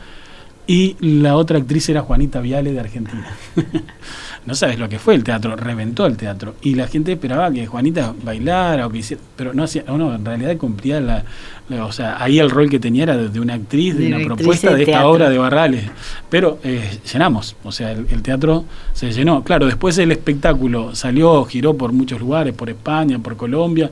y 0.65 0.95
la 1.01 1.35
otra 1.35 1.57
actriz 1.57 1.87
era 1.89 2.01
Juanita 2.01 2.39
Viale 2.39 2.71
de 2.71 2.79
Argentina. 2.79 3.27
no 4.45 4.55
sabes 4.55 4.79
lo 4.79 4.89
que 4.89 4.97
fue 4.97 5.13
el 5.13 5.23
teatro, 5.23 5.55
reventó 5.55 6.05
el 6.05 6.17
teatro. 6.17 6.55
Y 6.61 6.75
la 6.75 6.87
gente 6.87 7.11
esperaba 7.11 7.51
que 7.51 7.67
Juanita 7.67 8.13
bailara 8.23 8.87
o 8.87 8.89
que 8.89 8.99
hiciera, 8.99 9.21
pero 9.35 9.53
no 9.53 9.63
hacía, 9.63 9.83
no, 9.87 10.15
en 10.15 10.25
realidad 10.25 10.57
cumplía 10.57 10.99
la, 10.99 11.23
o 11.69 11.91
sea, 11.91 12.21
ahí 12.21 12.39
el 12.39 12.49
rol 12.49 12.69
que 12.69 12.79
tenía 12.79 13.03
era 13.03 13.17
de 13.17 13.39
una 13.39 13.53
actriz, 13.53 13.97
de, 13.97 14.07
una 14.13 14.25
propuesta 14.25 14.73
de, 14.73 14.83
esta 14.83 15.05
obra 15.07 15.29
de 15.29 15.37
Barrales. 15.37 15.85
Pero 16.29 16.59
eh, 16.63 16.99
llenamos, 17.11 17.55
o 17.63 17.71
sea, 17.71 17.91
el, 17.91 18.21
teatro 18.21 18.65
se 18.93 19.11
llenó. 19.11 19.43
Claro, 19.43 19.67
después 19.67 19.97
el 19.99 20.11
espectáculo 20.11 20.95
salió, 20.95 21.45
giró 21.45 21.75
por 21.75 21.93
muchos 21.93 22.19
lugares, 22.19 22.53
por 22.53 22.69
España, 22.69 23.19
por 23.19 23.37
Colombia 23.37 23.91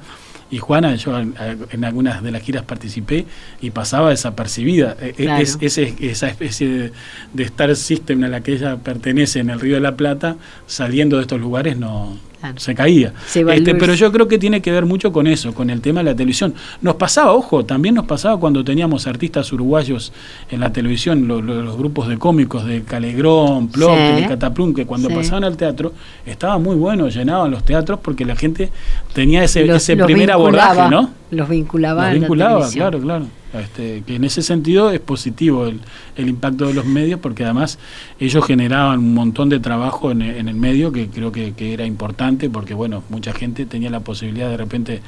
y 0.52 0.58
Juana, 0.58 0.96
yo 0.96 1.18
en 1.20 1.86
algunas 1.86 2.24
de 2.24 2.32
las 2.32 2.42
giras 2.42 2.64
participé 2.64 3.26
y 3.62 3.70
pasaba 3.70 4.10
desapercibida. 4.10 4.96
E, 5.00 5.14
e, 5.18 5.42
es, 5.42 5.78
esa 5.78 6.28
especie 6.28 6.92
de, 7.34 7.44
Star 7.44 7.76
System 7.76 8.24
a 8.24 8.28
la 8.28 8.42
que 8.42 8.54
ella 8.54 8.78
pertenece 8.78 9.40
en 9.40 9.52
el 9.52 9.60
Río 9.60 9.76
de 9.76 9.82
la 9.82 9.96
Plata, 9.96 10.38
saliendo 10.66 11.18
de 11.18 11.24
estos 11.24 11.40
lugares 11.40 11.78
no, 11.78 12.18
se 12.56 12.76
caía. 12.76 13.14
este, 13.34 13.76
pero 13.76 13.94
yo 13.94 14.12
creo 14.12 14.28
que 14.28 14.38
tiene 14.38 14.62
que 14.62 14.72
ver 14.72 14.86
mucho 14.86 15.12
con 15.12 15.28
eso, 15.28 15.54
con 15.54 15.70
el 15.70 15.82
tema 15.82 16.02
de 16.02 16.06
la 16.06 16.16
televisión. 16.16 16.54
Nos 16.82 16.96
pasaba, 16.96 17.34
ojo, 17.34 17.66
también 17.66 17.96
nos 17.96 18.06
pasaba 18.06 18.40
cuando 18.40 18.64
teníamos 18.64 19.08
artistas 19.08 19.52
uruguayos 19.52 20.14
en 20.50 20.60
la 20.60 20.72
televisión, 20.72 21.28
los 21.28 21.78
grupos 21.78 22.08
de 22.08 22.18
cómicos 22.18 22.66
de 22.66 22.84
Calegrón, 22.84 23.68
Plop, 23.68 23.98
de 23.98 24.28
Cataplum, 24.28 24.74
que 24.74 24.86
cuando 24.86 25.10
pasaban 25.10 25.44
al 25.44 25.58
teatro 25.58 25.94
estaba 26.26 26.58
muy 26.58 26.76
bueno, 26.76 27.10
llenaban 27.10 27.52
los 27.52 27.64
teatros 27.64 28.00
porque 28.02 28.26
la 28.26 28.36
gente 28.36 28.72
tenía 29.14 29.44
ese, 29.44 29.70
ese 29.70 29.98
primer 29.98 30.32
abordaje, 30.32 30.90
¿no? 30.90 31.12
Los 31.32 31.50
vinculaba. 31.50 32.12
Los 32.12 32.22
vinculaba, 32.22 32.70
claro, 32.70 33.00
claro. 33.00 33.39
Este, 33.52 34.04
que 34.06 34.16
en 34.16 34.26
ese 34.26 34.44
sentido 34.44 34.92
es 34.92 35.00
positivo 35.00 35.66
el, 35.66 36.30
impacto 36.30 36.68
de 36.68 36.74
los 36.76 36.86
medios 36.86 37.20
porque 37.20 37.44
además 37.44 37.80
ellos 38.20 38.46
generaban 38.46 39.00
un 39.00 39.16
montón 39.16 39.50
de 39.50 39.60
trabajo 39.60 40.12
en, 40.12 40.22
el 40.22 40.54
medio 40.54 40.92
que 40.92 41.08
creo 41.08 41.32
que, 41.32 41.54
era 41.58 41.84
importante 41.84 42.48
porque 42.48 42.76
bueno, 42.76 43.04
mucha 43.10 43.34
gente 43.34 43.66
tenía 43.66 43.90
la 43.90 44.02
posibilidad 44.02 44.50
de 44.50 44.58
repente 44.58 45.02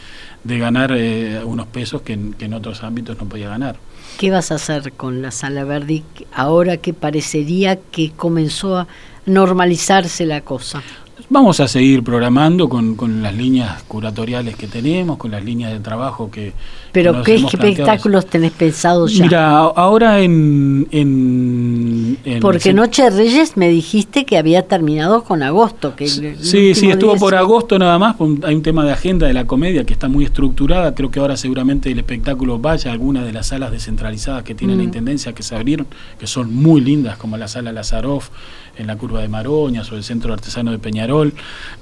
de 0.44 0.58
ganar 0.58 0.92
eh, 0.96 1.40
unos 1.46 1.68
pesos 1.68 2.02
que 2.02 2.14
en, 2.14 2.34
que 2.34 2.46
en 2.46 2.56
otros 2.56 2.84
ámbitos 2.84 3.16
no 3.20 3.30
podía 3.30 3.50
ganar. 3.50 3.76
¿Qué 4.18 4.32
vas 4.32 4.52
a 4.52 4.56
hacer 4.56 4.92
con 4.94 5.22
la 5.22 5.30
Sala 5.30 5.64
Verdi 5.64 6.04
ahora 6.34 6.78
que 6.78 6.94
parecería 6.94 7.76
que 7.76 8.10
comenzó 8.10 8.76
a 8.80 8.88
normalizarse 9.28 10.26
la 10.26 10.42
cosa? 10.42 10.82
Vamos 11.30 11.60
a 11.60 11.68
seguir 11.68 12.04
programando 12.04 12.68
con, 12.68 12.96
con, 12.96 13.22
las 13.22 13.36
líneas 13.36 13.84
curatoriales 13.84 14.56
que 14.56 14.68
tenemos, 14.68 15.18
con 15.18 15.30
las 15.30 15.46
líneas 15.46 15.72
de 15.72 15.80
trabajo 15.80 16.32
que... 16.32 16.54
¿Pero 16.92 17.24
qué 17.24 17.36
espectáculos 17.36 18.26
tenés 18.26 18.52
pensados 18.52 19.14
ya? 19.14 19.24
Mira, 19.24 19.58
ahora 19.58 20.20
en... 20.20 20.88
en, 20.92 22.18
Porque 22.42 22.74
Noche 22.74 23.04
de 23.04 23.10
Reyes 23.12 23.56
me 23.56 23.70
dijiste 23.70 24.26
que 24.26 24.38
había 24.38 24.68
terminado 24.68 25.24
con 25.24 25.42
agosto. 25.44 25.96
Que 25.96 26.08
sí, 26.08 26.76
sí, 26.76 26.90
estuvo 26.90 27.16
por 27.16 27.36
agosto 27.36 27.80
nada 27.80 27.98
más. 27.98 28.16
Hay 28.44 28.56
un 28.56 28.64
tema 28.64 28.84
de 28.86 28.92
agenda 28.92 29.28
de 29.28 29.34
la 29.34 29.46
comedia 29.46 29.86
que 29.86 29.94
está 29.94 30.08
muy 30.08 30.26
estructurada. 30.26 30.94
Creo 30.94 31.10
que 31.10 31.20
ahora 31.20 31.38
seguramente 31.38 31.92
el 31.92 32.00
espectáculo 32.00 32.60
vaya 32.60 32.92
a 32.92 32.94
alguna 32.94 33.24
de 33.24 33.32
las 33.32 33.48
salas 33.48 33.72
descentralizadas 33.72 34.44
que 34.44 34.56
tiene 34.56 34.76
la 34.76 34.84
mm. 34.84 34.86
Intendencia 34.86 35.34
que 35.34 35.44
se 35.44 35.56
abrieron, 35.56 35.88
que 36.20 36.28
son 36.28 36.54
muy 36.54 36.82
lindas, 36.82 37.18
como 37.18 37.38
la 37.38 37.48
sala 37.48 37.72
Lazaroff 37.72 38.30
en 38.78 38.88
la 38.88 38.98
curva 38.98 39.22
de 39.22 39.28
Maroñas 39.28 39.92
o 39.92 39.96
el 39.96 40.04
Centro 40.04 40.34
Artesano 40.34 40.72
de 40.72 40.80
Peñarol. 40.80 41.34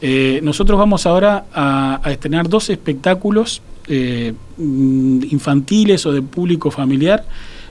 Eh, 0.02 0.39
nosotros 0.43 0.78
vamos 0.78 1.06
ahora 1.06 1.45
a, 1.54 2.02
estrenar 2.06 2.50
dos 2.50 2.69
espectáculos 2.69 3.62
eh, 3.88 4.34
mm, 4.58 5.22
infantiles 5.32 6.06
o 6.06 6.12
de 6.12 6.22
público 6.22 6.72
familiar 6.72 7.26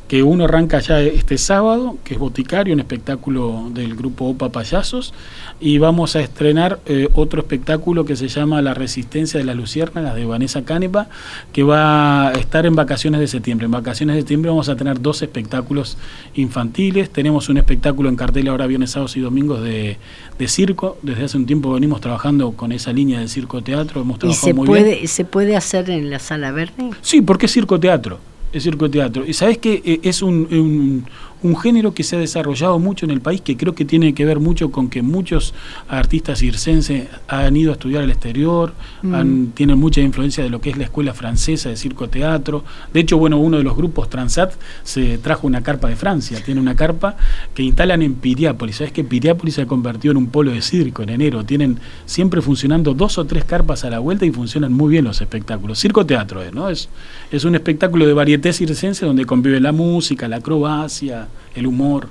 que 0.09 0.23
uno 0.23 0.45
arranca 0.45 0.81
ya 0.81 1.01
este 1.01 1.37
sábado, 1.37 1.99
que 2.03 2.15
es 2.15 2.21
Boticario, 2.21 2.73
un 2.73 2.81
espectáculo 2.81 3.69
del 3.75 3.95
grupo 3.95 4.25
OPA 4.25 4.49
Payasos, 4.49 5.13
y 5.61 5.77
vamos 5.77 6.17
a 6.17 6.21
estrenar 6.21 6.81
eh, 6.87 7.09
otro 7.15 7.43
espectáculo 7.43 8.07
que 8.07 8.17
se 8.17 8.29
llama 8.29 8.63
La 8.63 8.73
Resistencia 8.73 9.39
de 9.39 9.45
las 9.45 9.55
Luciérnagas 9.55 10.15
de 10.15 10.25
Vanessa 10.25 10.65
Canepa, 10.65 11.09
que 11.53 11.63
va 11.63 12.29
a 12.29 12.33
estar 12.33 12.65
en 12.65 12.75
vacaciones 12.75 13.21
de 13.21 13.27
septiembre. 13.27 13.67
En 13.67 13.71
vacaciones 13.71 14.17
de 14.17 14.23
septiembre 14.23 14.49
vamos 14.51 14.71
a 14.71 14.77
tener 14.77 14.99
dos 15.01 15.21
espectáculos 15.21 15.99
infantiles, 16.35 17.11
tenemos 17.11 17.51
un 17.51 17.59
espectáculo 17.59 18.09
en 18.09 18.17
cartel 18.17 18.49
ahora 18.49 18.67
viernes, 18.67 18.93
sábados 18.93 19.15
y 19.19 19.21
domingos 19.21 19.63
de, 19.63 19.99
circo, 20.47 20.97
desde 21.03 21.25
hace 21.25 21.37
un 21.37 21.45
tiempo 21.45 21.75
venimos 21.75 22.01
trabajando 22.01 22.53
con 22.53 22.73
esa 22.73 22.95
línea 22.95 23.21
de 23.21 23.29
circo-teatro, 23.29 24.01
hemos 24.01 24.19
trabajado 24.19 24.47
se 24.47 24.55
muy 24.55 24.67
puede, 24.67 24.95
bien. 24.95 25.09
¿Se 25.09 25.27
puede 25.27 25.55
hacer 25.55 25.91
en 25.91 26.09
la 26.09 26.19
sala 26.19 26.51
verde? 26.51 26.91
Sí, 27.03 27.21
porque 27.21 27.45
es 27.45 27.53
circo-teatro 27.53 28.21
el 28.53 28.61
circo 28.61 28.91
teatro. 28.91 29.25
Y 29.27 29.35
sabes 29.35 29.59
que 29.59 29.83
eh, 29.85 30.01
es 30.03 30.23
un, 30.23 30.47
un 30.51 31.07
género 31.57 31.95
que 31.95 32.03
se 32.03 32.17
ha 32.17 32.19
desarrollado 32.19 32.79
mucho 32.79 33.05
en 33.05 33.11
el 33.11 33.21
país, 33.21 33.41
que 33.41 33.57
creo 33.57 33.75
que 33.75 33.85
tiene 33.85 34.15
que 34.15 34.25
ver 34.25 34.41
mucho 34.41 34.71
con 34.71 34.89
que 34.89 35.03
muchos 35.03 35.55
artistas 35.89 36.41
circenses 36.41 37.09
han 37.29 37.57
ido 37.57 37.71
a 37.71 37.75
estudiar 37.75 38.03
al 38.03 38.11
exterior, 38.11 38.75
mm. 39.03 39.47
tienen 39.55 39.79
mucha 39.79 40.01
influencia 40.01 40.43
de 40.43 40.51
lo 40.51 40.61
que 40.61 40.71
es 40.71 40.77
la 40.77 40.85
escuela 40.85 41.15
francesa 41.15 41.69
de 41.69 41.77
circo-teatro. 41.77 42.65
De 42.93 43.01
hecho, 43.01 43.19
bueno, 43.19 43.39
uno 43.39 43.59
de 43.59 43.63
los 43.63 43.77
grupos 43.77 44.11
Transat 44.11 44.55
se 44.83 45.19
trajo 45.19 45.47
una 45.47 45.63
carpa 45.63 45.89
de 45.89 45.97
Francia, 45.97 46.43
tiene 46.45 46.61
una 46.61 46.75
carpa 46.75 47.17
que 47.55 47.63
instalan 47.63 48.03
en 48.03 48.15
Piriápolis. 48.15 48.77
Sabes 48.77 48.93
que 48.93 49.05
Piriápolis 49.05 49.55
se 49.55 49.63
ha 49.63 49.67
convertido 49.67 50.13
en 50.13 50.19
un 50.19 50.27
polo 50.29 50.51
de 50.53 50.63
circo 50.63 51.03
en 51.03 51.11
enero. 51.11 51.45
Tienen 51.45 51.79
siempre 52.07 52.43
funcionando 52.43 52.95
dos 52.95 53.19
o 53.19 53.25
tres 53.25 53.45
carpas 53.45 53.85
a 53.85 53.91
la 53.91 53.99
vuelta 53.99 54.27
y 54.27 54.31
funcionan 54.31 54.73
muy 54.73 54.91
bien 54.91 55.05
los 55.05 55.21
espectáculos. 55.21 55.79
Circo-teatro, 55.79 56.43
¿no? 56.53 56.69
Es, 56.69 56.89
es 57.31 57.45
un 57.45 57.55
espectáculo 57.55 58.07
de 58.07 58.13
varieté 58.13 58.53
circense 58.53 59.07
donde 59.07 59.25
convive 59.25 59.61
la 59.61 59.73
música, 59.73 60.29
la 60.29 60.37
acrobacia, 60.37 61.28
el 61.55 61.67
humor. 61.67 62.09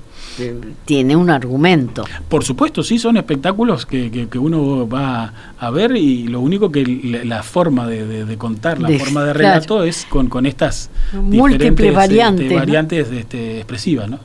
Tiene 0.85 1.15
un 1.15 1.29
argumento. 1.29 2.05
Por 2.29 2.43
supuesto, 2.43 2.83
sí, 2.83 2.99
son 2.99 3.17
espectáculos 3.17 3.85
que, 3.85 4.27
uno 4.35 4.87
va 4.87 5.33
a 5.57 5.69
ver 5.71 5.95
y 5.95 6.27
lo 6.27 6.41
único 6.41 6.71
que 6.71 6.83
la, 7.25 7.41
forma 7.41 7.87
de, 7.87 8.37
contar, 8.37 8.79
la 8.79 8.89
forma 8.99 9.23
de 9.23 9.33
relato 9.33 9.83
es 9.83 10.05
con, 10.05 10.27
con 10.27 10.45
estas 10.45 10.89
múltiples 11.13 11.93
variantes, 11.93 12.45
este, 12.45 12.55
variantes 12.55 13.11
este, 13.11 13.57
expresivas. 13.57 14.09
¿no? 14.09 14.19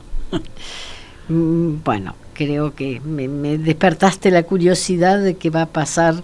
Mm, 1.29 1.83
bueno, 1.83 2.15
creo 2.33 2.75
que 2.75 2.99
me, 2.99 3.27
me 3.27 3.57
despertaste 3.57 4.29
la 4.29 4.43
curiosidad 4.43 5.19
de 5.19 5.35
qué 5.35 5.49
va 5.49 5.63
a 5.63 5.67
pasar 5.67 6.15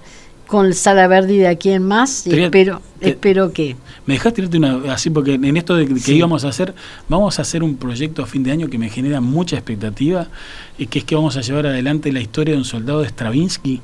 con 0.50 0.74
Sala 0.74 1.08
Verde 1.08 1.36
y 1.36 1.38
de 1.38 1.48
aquí 1.48 1.70
en 1.70 1.84
más. 1.84 2.26
Y 2.26 2.38
espero, 2.40 2.82
espero 3.00 3.54
que. 3.54 3.76
Me 4.08 4.16
dejaste 4.16 4.38
tirarte 4.38 4.58
una. 4.58 4.94
Así, 4.94 5.12
porque 5.12 5.36
en 5.36 5.56
esto 5.56 5.76
de 5.76 5.88
que 5.88 6.12
íbamos 6.12 6.44
a 6.44 6.50
hacer, 6.50 6.74
vamos 7.08 7.38
a 7.38 7.44
hacer 7.44 7.62
un 7.62 7.78
proyecto 7.78 8.24
a 8.24 8.26
fin 8.26 8.44
de 8.44 8.52
año 8.52 8.68
que 8.68 8.80
me 8.80 8.90
genera 8.90 9.22
mucha 9.22 9.56
expectativa, 9.56 10.28
y 10.78 10.88
que 10.88 11.00
es 11.00 11.06
que 11.06 11.16
vamos 11.16 11.38
a 11.38 11.42
llevar 11.42 11.68
adelante 11.68 12.12
la 12.12 12.20
historia 12.20 12.56
de 12.56 12.58
un 12.58 12.66
soldado 12.66 13.02
de 13.02 13.10
Stravinsky. 13.10 13.82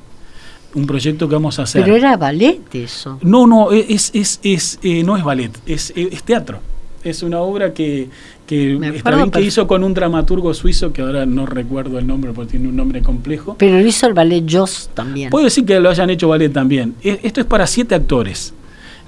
Un 0.74 0.86
proyecto 0.86 1.28
que 1.28 1.34
vamos 1.36 1.58
a 1.58 1.62
hacer. 1.62 1.84
Pero 1.84 1.96
era 1.96 2.16
ballet 2.16 2.60
eso. 2.74 3.18
No, 3.22 3.46
no, 3.46 3.70
es, 3.70 4.10
es, 4.12 4.40
es, 4.42 4.78
eh, 4.82 5.04
no 5.04 5.16
es 5.16 5.22
ballet, 5.22 5.52
es, 5.64 5.92
es 5.96 6.22
teatro. 6.24 6.60
Es 7.04 7.22
una 7.22 7.38
obra 7.38 7.72
que, 7.72 8.10
que 8.46 9.02
que 9.32 9.40
hizo 9.42 9.66
con 9.66 9.84
un 9.84 9.92
dramaturgo 9.94 10.54
suizo 10.54 10.92
que 10.92 11.02
ahora 11.02 11.26
no 11.26 11.46
recuerdo 11.46 11.98
el 11.98 12.06
nombre 12.06 12.32
porque 12.32 12.52
tiene 12.52 12.68
un 12.68 12.76
nombre 12.76 13.02
complejo. 13.02 13.56
Pero 13.58 13.80
hizo 13.80 14.06
el 14.06 14.14
ballet 14.14 14.44
Joss 14.48 14.90
también. 14.94 15.30
Puedo 15.30 15.44
decir 15.44 15.64
que 15.64 15.78
lo 15.80 15.90
hayan 15.90 16.10
hecho 16.10 16.28
ballet 16.28 16.52
también. 16.52 16.94
E, 17.02 17.20
esto 17.22 17.40
es 17.40 17.46
para 17.46 17.66
siete 17.66 17.94
actores. 17.94 18.54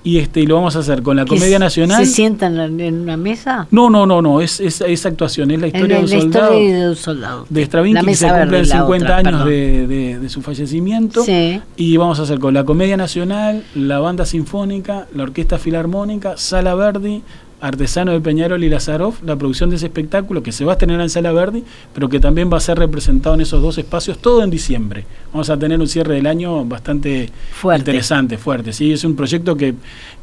Y 0.04 0.18
este 0.18 0.40
y 0.40 0.46
lo 0.46 0.54
vamos 0.54 0.76
a 0.76 0.78
hacer 0.78 1.02
con 1.02 1.16
la 1.16 1.26
Comedia 1.26 1.58
Nacional. 1.58 2.06
¿Se 2.06 2.12
sientan 2.12 2.80
en 2.80 3.00
una 3.00 3.16
mesa? 3.16 3.66
No, 3.70 3.90
no, 3.90 4.06
no, 4.06 4.22
no, 4.22 4.40
es, 4.40 4.60
es, 4.60 5.06
actuación, 5.06 5.50
es 5.50 5.60
la 5.60 5.66
historia, 5.66 5.96
de, 5.96 6.02
un 6.02 6.08
soldado, 6.08 6.52
de 6.52 6.88
un 6.88 6.96
soldado. 6.96 7.46
De 7.50 7.62
Stravinsky, 7.64 8.06
que 8.06 8.14
se 8.14 8.28
cumplen 8.28 8.64
50 8.64 9.16
años 9.16 9.44
de, 9.44 10.18
de, 10.20 10.28
su 10.28 10.40
fallecimiento. 10.40 11.24
Sí. 11.24 11.60
Y 11.76 11.96
vamos 11.96 12.20
a 12.20 12.22
hacer 12.22 12.38
con 12.38 12.54
la 12.54 12.64
Comedia 12.64 12.96
Nacional, 12.96 13.64
la 13.74 13.98
Banda 13.98 14.24
Sinfónica, 14.24 15.08
la 15.14 15.24
Orquesta 15.24 15.58
Filarmónica, 15.58 16.36
Sala 16.36 16.74
Verdi, 16.76 17.22
Artesano 17.60 18.12
de 18.12 18.20
Peñarol 18.20 18.62
y 18.62 18.68
Lazaroff, 18.68 19.22
la 19.22 19.36
producción 19.36 19.70
de 19.70 19.76
ese 19.76 19.86
espectáculo 19.86 20.42
que 20.42 20.52
se 20.52 20.64
va 20.64 20.74
a 20.74 20.78
tener 20.78 21.00
en 21.00 21.10
Sala 21.10 21.32
Verdi, 21.32 21.64
pero 21.92 22.08
que 22.08 22.20
también 22.20 22.50
va 22.52 22.58
a 22.58 22.60
ser 22.60 22.78
representado 22.78 23.34
en 23.34 23.40
esos 23.40 23.60
dos 23.60 23.78
espacios 23.78 24.18
todo 24.18 24.44
en 24.44 24.50
diciembre. 24.50 25.04
Vamos 25.32 25.50
a 25.50 25.58
tener 25.58 25.80
un 25.80 25.88
cierre 25.88 26.14
del 26.14 26.26
año 26.26 26.64
bastante 26.64 27.30
interesante, 27.76 28.38
fuerte. 28.38 28.72
Sí, 28.72 28.92
es 28.92 29.04
un 29.04 29.16
proyecto 29.16 29.56
que, 29.56 29.74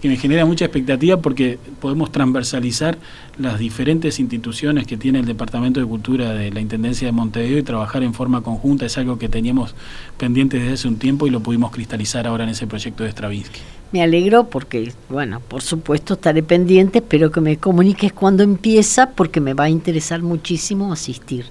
que 0.02 0.08
me 0.08 0.16
genera 0.16 0.46
mucha 0.46 0.66
expectativa 0.66 1.18
porque 1.18 1.60
podemos 1.82 2.12
transversalizar 2.12 2.98
las 3.38 3.60
diferentes 3.60 4.20
instituciones 4.20 4.88
que 4.88 4.96
tiene 4.96 5.20
el 5.20 5.26
Departamento 5.26 5.80
de 5.80 5.86
Cultura 5.86 6.34
de 6.34 6.52
la 6.52 6.62
Intendencia 6.62 7.08
de 7.08 7.12
Montevideo 7.12 7.60
y 7.60 7.64
trabajar 7.64 8.04
en 8.04 8.14
forma 8.14 8.42
conjunta. 8.42 8.86
Es 8.86 8.98
algo 8.98 9.20
que 9.20 9.28
teníamos 9.28 9.76
pendiente 10.18 10.58
desde 10.58 10.74
hace 10.74 10.88
un 10.88 10.98
tiempo 10.98 11.28
y 11.28 11.32
lo 11.32 11.42
pudimos 11.42 11.72
cristalizar 11.72 12.28
ahora 12.28 12.46
en 12.46 12.52
ese 12.52 12.66
proyecto 12.66 13.04
de 13.04 13.12
Stravinsky. 13.12 13.60
Me 13.92 14.02
alegro 14.02 14.50
porque, 14.50 14.92
bueno, 15.10 15.40
por 15.40 15.62
supuesto 15.62 16.16
estaré 16.16 16.44
pendiente, 16.44 17.02
espero 17.26 17.32
que 17.32 17.42
me 17.42 17.58
comuniques 17.58 18.14
cuando 18.14 18.44
empieza 18.44 19.10
porque 19.12 19.42
me 19.42 19.54
va 19.54 19.66
a 19.66 19.70
interesar 19.70 20.22
muchísimo 20.22 20.94
asistir. 20.94 21.46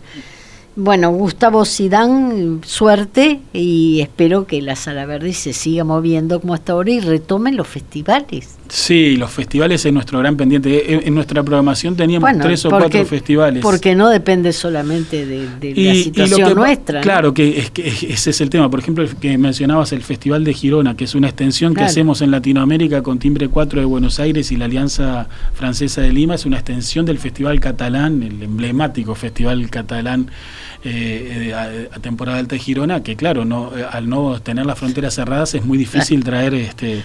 Bueno, 0.77 1.11
Gustavo 1.11 1.65
Sidán, 1.65 2.61
suerte 2.65 3.41
y 3.53 4.01
espero 4.01 4.47
que 4.47 4.63
la 4.63 4.77
Sala 4.77 5.07
Verde 5.07 5.33
se 5.33 5.53
siga 5.53 5.83
moviendo 5.85 6.41
como 6.41 6.55
hasta 6.55 6.73
ahora 6.75 6.91
y 6.91 7.01
retomen 7.01 7.57
los 7.57 7.67
festivales. 7.67 8.57
Sí, 8.75 9.17
los 9.17 9.31
festivales 9.31 9.87
es 9.87 9.93
nuestro 9.93 10.19
gran 10.19 10.37
pendiente. 10.37 11.07
En, 11.07 11.15
nuestra 11.15 11.45
programación 11.45 11.95
teníamos 11.95 12.29
tres 12.41 12.65
o 12.65 12.71
cuatro 12.71 13.05
festivales. 13.05 13.63
Porque 13.63 13.95
no 13.95 14.09
depende 14.09 14.53
solamente 14.53 15.25
de, 15.25 15.75
la 15.77 15.95
situación 15.95 16.57
nuestra. 16.57 17.01
Claro, 17.01 17.33
que, 17.33 17.61
es, 17.61 17.71
que 17.71 17.87
ese 17.87 18.31
es 18.31 18.41
el 18.41 18.51
tema. 18.51 18.69
Por 18.69 18.81
ejemplo, 18.81 19.07
que 19.21 19.39
mencionabas 19.39 19.93
el 19.93 20.03
Festival 20.03 20.43
de 20.43 20.55
Girona, 20.55 20.97
que 20.97 21.05
es 21.05 21.15
una 21.15 21.29
extensión 21.29 21.73
que 21.73 21.85
hacemos 21.85 22.21
en 22.21 22.33
Latinoamérica 22.33 23.01
con 23.05 23.21
Timbre 23.21 23.47
4 23.49 23.79
de 23.79 23.87
Buenos 23.87 24.19
Aires 24.19 24.51
y 24.51 24.57
la 24.57 24.65
Alianza 24.65 25.29
Francesa 25.55 26.01
de 26.01 26.13
Lima. 26.13 26.35
Es 26.35 26.45
una 26.45 26.57
extensión 26.57 27.07
del 27.07 27.21
Festival 27.21 27.61
Catalán, 27.61 28.25
el 28.25 28.43
emblemático 28.43 29.15
Festival 29.15 29.71
Catalán 29.71 30.33
eh, 30.83 31.55
a, 31.95 32.01
temporada 32.01 32.39
alta 32.39 32.57
de 32.57 32.59
Girona, 32.59 33.05
que 33.05 33.15
claro, 33.15 33.45
no, 33.45 33.71
eh, 33.77 33.87
al 33.89 34.09
no 34.09 34.41
tener 34.41 34.67
las 34.67 34.77
fronteras 34.81 35.15
cerradas 35.15 35.55
es 35.55 35.65
muy 35.65 35.79
difícil 35.79 36.25
traer 36.25 36.55
este 36.55 37.05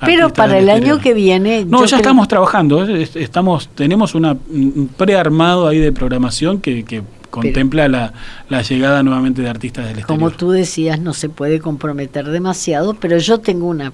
pero 0.00 0.32
para 0.32 0.58
el 0.58 0.68
año 0.68 0.98
que 0.98 1.14
viene 1.14 1.64
no 1.64 1.84
ya 1.84 1.96
estamos 1.96 2.28
trabajando 2.28 2.84
estamos 2.84 3.68
tenemos 3.74 4.14
una 4.14 4.32
un 4.32 4.90
prearmado 4.96 5.68
ahí 5.68 5.78
de 5.78 5.92
programación 5.92 6.60
que, 6.60 6.84
que 6.84 7.02
contempla 7.30 7.88
la, 7.88 8.12
la, 8.48 8.62
llegada 8.62 9.02
nuevamente 9.02 9.40
de 9.40 9.48
artistas 9.48 9.84
del 9.86 9.98
exterior. 10.00 10.18
Como 10.18 10.30
tú 10.36 10.50
decías, 10.50 11.00
no 11.00 11.14
se 11.14 11.28
puede 11.28 11.60
comprometer 11.60 12.26
demasiado, 12.26 12.94
pero 12.94 13.18
yo 13.18 13.38
tengo 13.38 13.68
una 13.68 13.92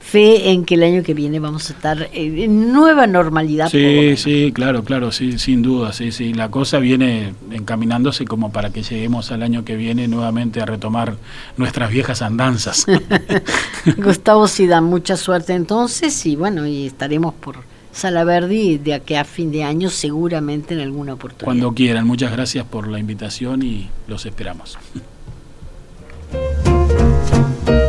fe 0.00 0.50
en 0.50 0.64
que 0.64 0.74
el 0.74 0.82
año 0.82 1.02
que 1.02 1.14
viene 1.14 1.38
vamos 1.38 1.70
a 1.70 1.74
estar 1.74 2.08
en 2.12 2.72
nueva 2.72 3.06
normalidad. 3.06 3.68
Sí, 3.68 4.16
sí, 4.16 4.50
claro, 4.52 4.82
claro, 4.82 5.12
sí, 5.12 5.38
sin 5.38 5.62
duda, 5.62 5.92
sí, 5.92 6.10
sí. 6.10 6.32
La 6.32 6.50
cosa 6.50 6.78
viene 6.78 7.34
encaminándose 7.52 8.24
como 8.24 8.50
para 8.50 8.70
que 8.70 8.82
lleguemos 8.82 9.30
al 9.30 9.42
año 9.42 9.64
que 9.64 9.76
viene 9.76 10.08
nuevamente 10.08 10.60
a 10.60 10.66
retomar 10.66 11.16
nuestras 11.56 11.90
viejas 11.90 12.22
andanzas. 12.22 12.86
Gustavo 13.98 14.48
Sida, 14.48 14.80
mucha 14.80 15.16
suerte 15.16 15.52
entonces 15.52 16.26
y 16.26 16.34
bueno, 16.34 16.66
y 16.66 16.86
estaremos 16.86 17.34
por 17.34 17.58
Sala 17.92 18.24
Verdi 18.24 18.78
de 18.78 18.94
aquí 18.94 19.14
a 19.14 19.24
fin 19.24 19.52
de 19.52 19.64
año 19.64 19.90
seguramente 19.90 20.74
en 20.74 20.80
alguna 20.80 21.14
oportunidad. 21.14 21.44
Cuando 21.44 21.74
quieran, 21.74 22.06
muchas 22.06 22.32
gracias 22.32 22.64
por 22.64 22.88
la 22.88 22.98
invitación 22.98 23.62
y 23.62 23.88
los 24.08 24.26
esperamos. 24.26 24.78